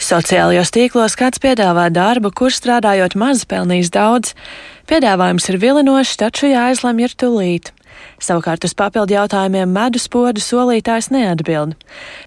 Sociālajos 0.00 0.70
tīklos 0.72 1.12
kāds 1.20 1.42
piedāvā 1.42 1.90
darbu, 1.92 2.30
kur 2.32 2.54
strādājot 2.54 3.18
maz 3.20 3.42
pelnīs 3.44 3.90
daudz. 3.92 4.32
Piedāvājums 4.88 5.50
ir 5.52 5.58
vilinošs, 5.60 6.16
taču 6.22 6.48
jāizlemj 6.48 7.04
ir 7.04 7.14
tūlīt. 7.20 7.70
Savukārt 8.20 8.64
uz 8.64 8.72
papildu 8.76 9.12
jautājumiem 9.12 9.68
medus 9.68 10.06
podu 10.08 10.40
solītājs 10.40 11.10
neatbild. 11.12 11.76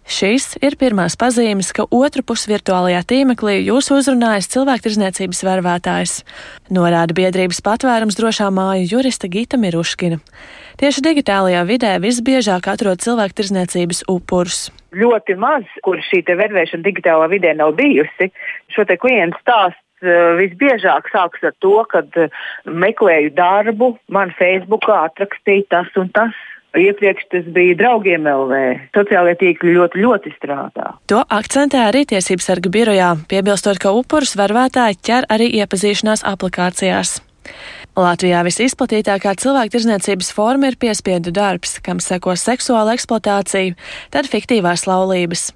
Šīs 0.06 0.52
ir 0.62 0.78
pirmās 0.78 1.18
pazīmes, 1.18 1.72
ka 1.74 1.88
otru 1.90 2.22
pusi 2.22 2.52
virtuālajā 2.54 3.02
tīmeklī 3.10 3.60
jūs 3.64 3.90
uzrunājas 3.96 4.52
cilvēktirzniecības 4.54 5.42
vervētājs, 5.50 6.20
norāda 6.70 7.18
biedrības 7.18 7.64
patvērums 7.66 8.20
drošā 8.22 8.52
māju 8.54 8.90
jurista 8.98 9.30
Gita 9.34 9.58
Miruškina. 9.58 10.22
Tieši 10.82 11.06
digitālajā 11.06 11.66
vidē 11.70 11.98
visbiežāk 12.04 12.70
atrod 12.72 13.04
cilvēktirzniecības 13.04 14.06
upurus 14.12 14.70
ļoti 14.94 15.34
maz, 15.42 15.64
kur 15.82 15.98
šī 16.06 16.20
vervēšana 16.22 16.86
digitālā 16.86 17.26
vidē 17.32 17.56
nav 17.58 17.72
bijusi. 17.80 18.28
Šo 18.70 18.84
te 18.86 18.94
klientu 19.02 19.40
stāstu 19.42 19.82
Eh, 20.04 20.36
visbiežāk 20.36 21.08
sākas 21.14 21.46
ar 21.48 21.54
to, 21.64 21.78
kad 21.92 22.18
eh, 22.20 22.32
meklēju 22.68 23.32
darbu, 23.38 23.94
man 24.12 24.34
Facebookā 24.36 25.06
atrakstīja 25.08 25.70
tas 25.72 26.00
un 26.00 26.12
tas. 26.16 26.36
Iepriekš 26.74 27.28
tas 27.30 27.50
bija 27.54 27.78
draugiem 27.78 28.26
LV. 28.28 28.60
Sociālajie 28.98 29.38
tīkli 29.40 29.76
ļoti, 29.78 30.02
ļoti 30.04 30.34
strādā. 30.34 30.96
To 31.14 31.22
akcentē 31.22 31.84
arī 31.86 32.02
Tiesības 32.10 32.50
sarga 32.50 32.72
birojā, 32.74 33.12
piebilstot, 33.30 33.78
ka 33.80 33.94
upurus 33.94 34.34
varvētāji 34.40 34.98
ķer 35.06 35.30
arī 35.32 35.52
iepazīšanās 35.62 36.26
aplikācijās. 36.34 37.20
Latvijā 38.00 38.42
visizplatītākā 38.48 39.36
cilvēku 39.38 39.76
tirzniecības 39.76 40.32
forma 40.34 40.72
ir 40.72 40.80
piespiedu 40.82 41.34
darbs, 41.36 41.78
kam 41.86 42.02
seko 42.02 42.34
seksuāla 42.40 42.96
eksploatācija, 42.98 43.76
tad 44.14 44.30
fiktīvās 44.32 44.88
laulības. 44.90 45.52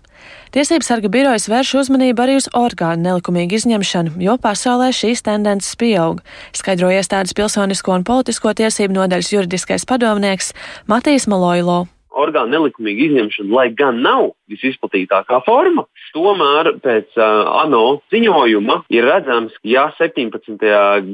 Tiesības 0.52 0.88
sarga 0.90 1.10
birojas 1.12 1.48
vērš 1.52 1.74
uzmanību 1.82 2.24
arī 2.24 2.38
uz 2.40 2.48
orgānu 2.58 3.04
nelikumīgu 3.04 3.60
izņemšanu, 3.60 4.16
jo 4.24 4.38
pasaulē 4.42 4.90
šīs 4.96 5.26
tendences 5.28 5.76
pieaug, 5.80 6.24
skaidro 6.56 6.92
iestādes 6.94 7.36
pilsonisko 7.38 8.00
un 8.00 8.08
politisko 8.08 8.56
tiesību 8.58 9.00
nodaļas 9.02 9.34
juridiskais 9.34 9.88
padomnieks 9.90 10.54
Matīs 10.90 11.28
Maloilo 11.32 11.86
orgānu 12.18 12.54
nelikumīga 12.56 13.08
izņemšana, 13.08 13.54
lai 13.54 13.68
gan 13.78 14.02
nav 14.06 14.32
visizplatītākā 14.52 15.42
forma, 15.46 15.86
tomēr 16.16 16.74
pēc 16.84 17.18
uh, 17.20 17.48
ANO 17.64 18.00
ziņojuma 18.14 18.82
ir 18.94 19.08
redzams, 19.08 19.56
ja 19.68 19.90
17. 20.00 20.58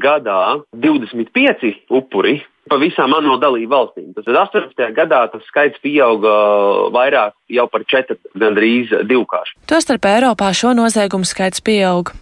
gadā 0.02 0.42
25 0.74 1.74
upuri 1.94 2.39
pa 2.70 2.78
visām 2.80 3.13
ANO 3.18 3.38
dalību 3.42 3.72
valstīm. 3.74 4.12
Tad 4.16 4.30
18. 4.30 4.84
gadā 4.96 5.26
tas 5.34 5.44
skaits 5.50 5.82
pieauga 5.84 6.34
vairāk 6.96 7.36
jau 7.52 7.68
par 7.72 7.84
4, 7.92 8.18
gandrīz 8.39 8.94
divkārši. 9.10 9.58
Tostarp 9.70 10.08
Eiropā 10.10 10.54
šo 10.56 10.74
noziegumu 10.78 11.28
skaits 11.28 11.63
pieauga. 11.63 12.16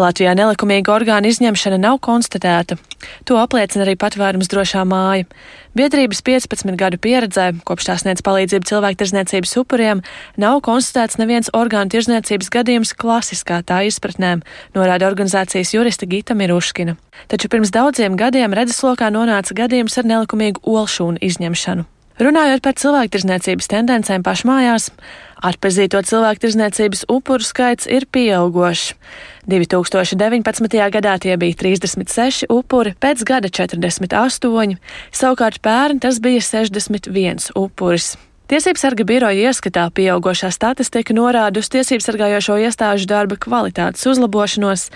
Latvijā 0.00 0.32
nelikumīga 0.38 0.92
orgāna 0.94 1.30
izņemšana 1.30 1.78
nav 1.82 1.98
konstatēta. 2.04 2.78
To 3.28 3.38
apliecina 3.42 3.84
arī 3.86 3.94
patvērums 4.00 4.50
drošā 4.52 4.84
māja. 4.88 5.28
Biedrības 5.76 6.20
15 6.24 6.76
gadu 6.80 6.98
pieredzē, 7.00 7.48
kopš 7.68 7.88
tā 7.88 7.96
sniedz 8.00 8.24
palīdzību 8.24 8.68
cilvēktirzniecības 8.68 9.54
upuriem, 9.62 10.02
nav 10.36 10.60
konstatēts 10.66 11.16
neviens 11.20 11.48
orgānu 11.56 11.94
tirzniecības 11.94 12.52
gadījums 12.52 12.92
klasiskā 12.96 13.62
tā 13.64 13.80
izpratnē, 13.88 14.34
norāda 14.76 15.08
organizācijas 15.08 15.72
jurista 15.76 16.08
Gita 16.08 16.36
Miruškina. 16.36 16.98
Taču 17.32 17.48
pirms 17.52 17.72
daudziem 17.72 18.20
gadiem 18.20 18.52
redzeslokā 18.56 19.08
nonāca 19.14 19.56
gadījums 19.56 19.96
ar 20.00 20.08
nelikumīgu 20.12 20.64
olšūnu 20.64 21.24
izņemšanu. 21.24 21.91
Runājot 22.20 22.60
par 22.60 22.74
cilvēktirzniecības 22.76 23.70
tendencēm 23.72 24.24
pašmājās, 24.26 24.90
atpazīto 25.40 26.02
cilvēktirzniecības 26.04 27.06
upuru 27.08 27.46
skaits 27.46 27.88
ir 27.88 28.04
pieaugošs. 28.12 28.92
2019. 29.48 30.82
gadā 30.92 31.14
tie 31.22 31.38
bija 31.40 31.56
36 31.64 32.50
upuri, 32.52 32.92
pēc 33.00 33.24
gada 33.24 33.48
48, 33.48 34.76
savukārt 35.10 35.62
pērn 35.64 36.04
tas 36.04 36.20
bija 36.22 36.44
61 36.44 37.50
upuris. 37.56 38.14
Tiesības 38.52 38.82
sarga 38.84 39.04
biroja 39.08 39.48
ieskatā 39.48 39.86
pieaugošā 39.96 40.50
statistika 40.52 41.14
norāda 41.16 41.62
uz 41.62 41.70
tiesības 41.72 42.04
sargājošo 42.10 42.58
iestāžu 42.60 43.08
darba 43.08 43.38
kvalitātes 43.40 44.04
uzlabošanos, 44.10 44.90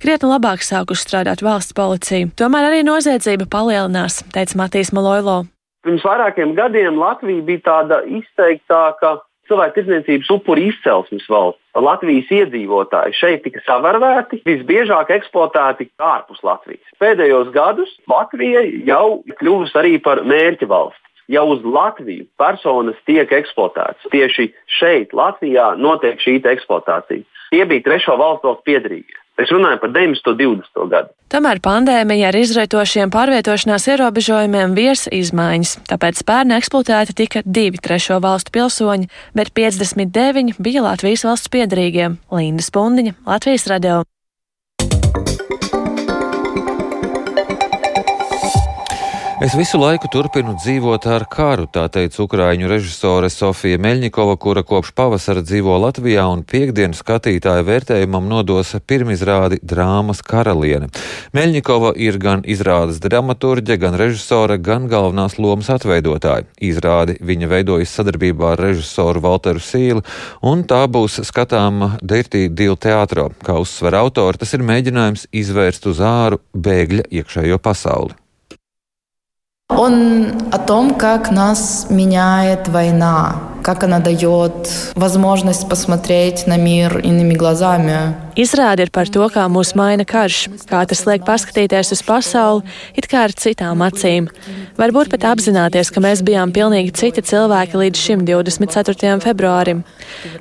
krietni 0.00 0.30
labāk 0.32 0.64
sākuši 0.64 1.04
strādāt 1.04 1.44
valsts 1.44 1.76
policija. 1.76 2.32
Tomēr 2.40 2.70
arī 2.70 2.80
noziedzība 2.88 3.50
palielinās, 3.52 4.22
teica 4.32 4.64
Matīs 4.64 4.96
Maloilo. 4.96 5.42
Pirms 5.82 6.04
vairākiem 6.06 6.54
gadiem 6.54 6.98
Latvija 7.00 7.42
bija 7.46 7.62
tāda 7.66 8.02
izteiktāka 8.06 9.16
cilvēku 9.50 9.80
tirdzniecības 9.80 10.30
upuri 10.30 10.68
izcelsmes 10.70 11.26
valsts. 11.30 11.60
Latvijas 11.74 12.30
iedzīvotāji 12.30 13.16
šeit 13.18 13.42
tika 13.46 13.62
savērvēti, 13.66 14.42
visbiežāk 14.46 15.10
eksploatēti 15.16 15.88
ārpus 15.98 16.42
Latvijas. 16.46 16.84
Pēdējos 17.02 17.50
gadus 17.54 17.94
Latvija 18.10 18.62
jau 18.86 19.22
kļuvusi 19.40 19.78
arī 19.82 19.96
par 20.04 20.22
mērķa 20.28 20.68
valsts. 20.70 21.00
Jau 21.32 21.46
uz 21.54 21.62
Latviju 21.64 22.26
personas 22.38 22.98
tiek 23.08 23.30
eksploatētas. 23.32 24.10
Tieši 24.12 24.50
šeit, 24.78 25.14
Latvijā, 25.16 25.72
notiek 25.80 26.20
šī 26.20 26.38
eksploatācija. 26.52 27.24
Tie 27.52 27.64
bija 27.68 27.86
trešo 27.88 28.18
valstu 28.20 28.50
valsts 28.50 28.66
piedrīgie. 28.68 29.21
Es 29.42 29.50
runāju 29.50 29.80
par 29.82 29.90
920. 29.94 30.86
gadu. 30.92 31.10
Tomēr 31.32 31.58
pandēmija 31.64 32.28
ar 32.30 32.36
izraitošiem 32.38 33.10
pārvietošanās 33.10 33.88
ierobežojumiem 33.90 34.76
virs 34.76 35.08
izmaiņas, 35.10 35.74
tāpēc 35.90 36.22
pērn 36.28 36.54
eksploatēti 36.58 37.16
tika 37.24 37.42
divi 37.44 37.80
trešo 37.82 38.20
valstu 38.22 38.54
pilsoņi, 38.54 39.10
bet 39.34 39.50
59 39.56 40.60
bija 40.62 40.86
Latvijas 40.86 41.26
valsts 41.26 41.50
piedrīgie- 41.50 42.12
Linda 42.36 42.62
Spundiņa, 42.62 43.18
Latvijas 43.26 43.66
radio. 43.66 44.02
Es 49.42 49.56
visu 49.58 49.74
laiku 49.74 50.06
turpinu 50.06 50.52
dzīvot 50.54 51.06
ar 51.10 51.24
karu, 51.26 51.64
tā 51.66 51.88
teica 51.90 52.20
ukrāņu 52.22 52.68
režisore 52.70 53.26
Sofija 53.26 53.80
Meļņikova, 53.82 54.36
kura 54.38 54.62
kopš 54.62 54.92
pavasara 54.94 55.42
dzīvo 55.42 55.80
Latvijā 55.82 56.28
un 56.30 56.44
piekdienu 56.46 56.94
skatītāju 56.94 57.64
vērtējumam 57.66 58.28
nodos 58.30 58.70
pirmizrādi 58.86 59.58
drāmas 59.66 60.22
karaliene. 60.22 60.92
Meļņikova 61.34 61.90
ir 62.06 62.20
gan 62.22 62.46
izrādes 62.46 63.02
dramaturģe, 63.02 63.80
gan 63.82 63.98
režisore, 63.98 64.60
gan 64.62 64.86
galvenās 64.86 65.34
lomas 65.42 65.72
atveidotāja. 65.74 66.46
Izrādi 66.62 67.18
viņa 67.18 67.50
veidojas 67.50 67.98
sadarbībā 67.98 68.54
ar 68.54 68.66
režisoru 68.68 69.26
Walteru 69.26 69.58
Sīli, 69.58 70.06
un 70.38 70.62
tā 70.62 70.84
būs 70.86 71.18
skatāma 71.26 71.96
Dirtī 71.98 72.46
Dīla 72.46 72.78
teātrā. 72.78 73.26
Kā 73.42 73.58
uzsver 73.58 73.98
autori, 74.04 74.38
tas 74.38 74.54
ir 74.54 74.62
mēģinājums 74.70 75.32
izvērst 75.34 75.90
uz 75.90 75.98
āru 76.14 76.44
bēgļa 76.54 77.10
iekšējo 77.10 77.58
pasauli. 77.58 78.21
Он 79.71 80.31
о 80.51 80.57
том, 80.59 80.95
как 80.95 81.29
нас 81.29 81.87
меняет 81.89 82.69
война, 82.69 83.35
как 83.61 83.83
она 83.83 83.99
дает 83.99 84.69
возможность 84.95 85.67
посмотреть 85.67 86.47
на 86.47 86.55
мир 86.55 86.99
иными 86.99 87.33
глазами. 87.33 88.15
Izrāde 88.37 88.85
ir 88.85 88.91
par 88.93 89.09
to, 89.09 89.27
kā 89.27 89.43
mūs 89.51 89.73
maina 89.75 90.05
karš, 90.05 90.47
kā 90.69 90.85
tas 90.87 91.03
liek 91.05 91.25
paskatīties 91.25 91.91
uz 91.91 92.01
pasauli 92.05 92.63
it 92.95 93.09
kā 93.11 93.25
ar 93.27 93.33
citām 93.33 93.83
acīm. 93.83 94.29
Varbūt 94.77 95.11
pat 95.11 95.25
apzināties, 95.33 95.91
ka 95.91 95.99
mēs 95.99 96.23
bijām 96.23 96.53
pilnīgi 96.55 96.93
citi 96.95 97.21
cilvēki 97.21 97.81
līdz 97.81 98.03
šim 98.05 98.23
24. 98.29 99.17
februārim. 99.25 99.83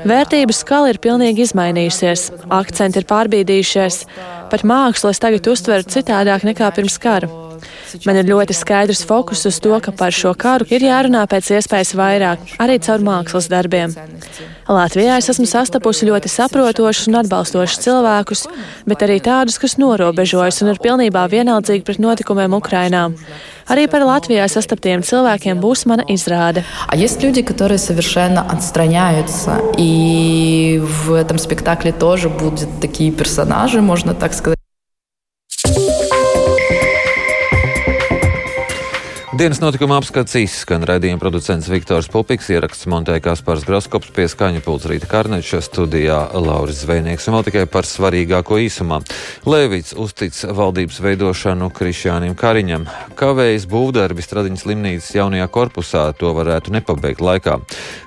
Vērtību 0.05 0.55
skala 0.55 0.93
ir 0.93 1.01
pilnīgi 1.03 1.49
izmainījusies, 1.49 2.31
akcenti 2.47 3.03
ir 3.03 3.09
pārbīdījušies, 3.11 4.05
pat 4.53 4.63
mākslu 4.63 5.11
es 5.11 5.19
tagad 5.25 5.51
uztveru 5.51 5.83
citādāk 5.83 6.47
nekā 6.47 6.71
pirms 6.79 7.01
kara. 7.03 7.33
Man 8.05 8.19
ir 8.21 8.29
ļoti 8.29 8.55
skaidrs 8.57 9.05
fokus 9.09 9.47
uz 9.49 9.59
to, 9.63 9.73
ka 9.83 9.93
par 9.97 10.15
šo 10.15 10.35
karu 10.39 10.67
ir 10.71 10.85
jārunā 10.85 11.23
pēc 11.31 11.53
iespējas 11.57 11.95
vairāk, 11.99 12.43
arī 12.63 12.79
caur 12.83 13.05
mākslas 13.05 13.49
darbiem. 13.53 13.95
Latvijā 14.67 15.17
es 15.21 15.31
esmu 15.31 15.47
sastapusi 15.47 16.09
ļoti 16.09 16.31
saprotošus 16.31 17.07
un 17.11 17.21
atbalstošus 17.21 17.83
cilvēkus, 17.85 18.47
bet 18.91 19.05
arī 19.07 19.21
tādus, 19.23 19.61
kas 19.63 19.77
norobežojas 19.79 20.59
un 20.65 20.73
ir 20.73 20.83
pilnībā 20.83 21.23
vienaldzīgi 21.31 21.87
pret 21.87 22.03
notikumiem 22.03 22.57
Ukrainā. 22.59 23.05
Arī 23.71 23.87
par 23.91 24.03
Latvijā 24.07 24.47
sastaptiem 24.51 25.07
cilvēkiem 25.07 25.63
būs 25.63 25.87
mana 25.87 26.03
izrāde. 26.11 26.65
А 26.89 26.97
есть 26.97 27.23
люди, 27.23 27.43
которые 27.43 27.79
совершенно 27.79 28.43
отстраняются, 28.43 29.63
и 29.79 30.81
в 30.83 31.13
этом 31.13 31.39
спектакле 31.39 31.93
тоже 31.93 32.29
будут 32.29 32.81
такие 32.81 33.13
персонажи, 33.13 33.81
можно 33.81 34.15
так 34.15 34.35
сказать. 34.35 34.60
Dienas 39.32 39.62
notikuma 39.64 39.96
apskats 39.96 40.34
izskan 40.36 40.84
raidījuma 40.84 41.22
producents 41.22 41.70
Viktors 41.72 42.10
Pupiks, 42.12 42.50
ieraksts 42.52 42.84
montēja 42.92 43.22
Kaspars 43.24 43.64
Groskops 43.64 44.10
pie 44.12 44.26
skaņa 44.28 44.60
pults 44.66 44.90
Rīta 44.92 45.08
Karneča 45.08 45.62
studijā 45.64 46.18
Lauris 46.36 46.82
Zvejnieks 46.84 47.30
un 47.30 47.38
vēl 47.38 47.46
tikai 47.48 47.64
par 47.72 47.88
svarīgāko 47.88 48.60
īsumā. 48.60 49.00
Lēvits 49.48 49.96
uztic 49.96 50.36
valdības 50.36 51.00
veidošanu 51.06 51.72
Krišjānim 51.72 52.36
Kariņam. 52.36 52.90
Kavējas 53.16 53.70
būvdarbi 53.72 54.28
Stradiņas 54.28 54.66
slimnīcas 54.66 55.16
jaunajā 55.16 55.48
korpusā 55.56 56.04
to 56.20 56.36
varētu 56.36 56.76
nepabeigt 56.76 57.24
laikā. 57.24 57.62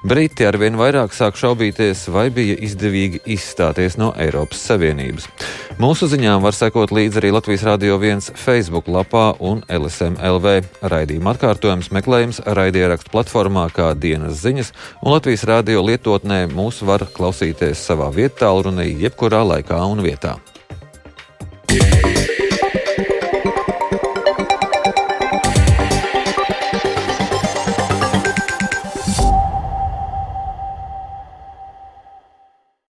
Briti 0.04 0.44
arvien 0.44 0.76
vairāk 0.76 1.16
sāk 1.16 1.40
šaubīties, 1.40 2.04
vai 2.12 2.28
bija 2.36 2.60
izdevīgi 2.68 3.24
izstāties 3.32 3.96
no 3.96 4.12
Eiropas 4.12 4.60
Savienības. 4.68 5.32
Mūsu 5.80 6.06
ziņām 6.06 6.44
var 6.44 6.54
sekot 6.54 6.92
līdzi 6.94 7.18
arī 7.18 7.32
Latvijas 7.34 7.64
Rādio 7.66 7.96
1 7.96 8.36
Facebook 8.38 8.92
lapā 8.92 9.30
un 9.40 9.64
LSM 9.72 10.20
LV 10.20 10.60
raidījumā 10.84 11.14
raidījuma 11.24 11.32
atkārtojums 11.32 11.90
meklējams 11.90 12.40
raidierakstu 12.44 13.10
platformā 13.10 13.70
kā 13.72 13.94
dienas 13.96 14.42
ziņas, 14.42 14.72
un 15.02 15.14
Latvijas 15.14 15.44
radio 15.48 15.82
lietotnē 15.82 16.46
mūs 16.52 16.82
var 16.84 17.06
klausīties 17.16 17.80
savā 17.80 18.12
vietā, 18.12 18.52
runī 18.52 18.92
jebkurā 19.00 19.44
laikā 19.44 19.80
un 19.88 20.02
vietā. 20.04 20.36
Yeah. 21.70 22.13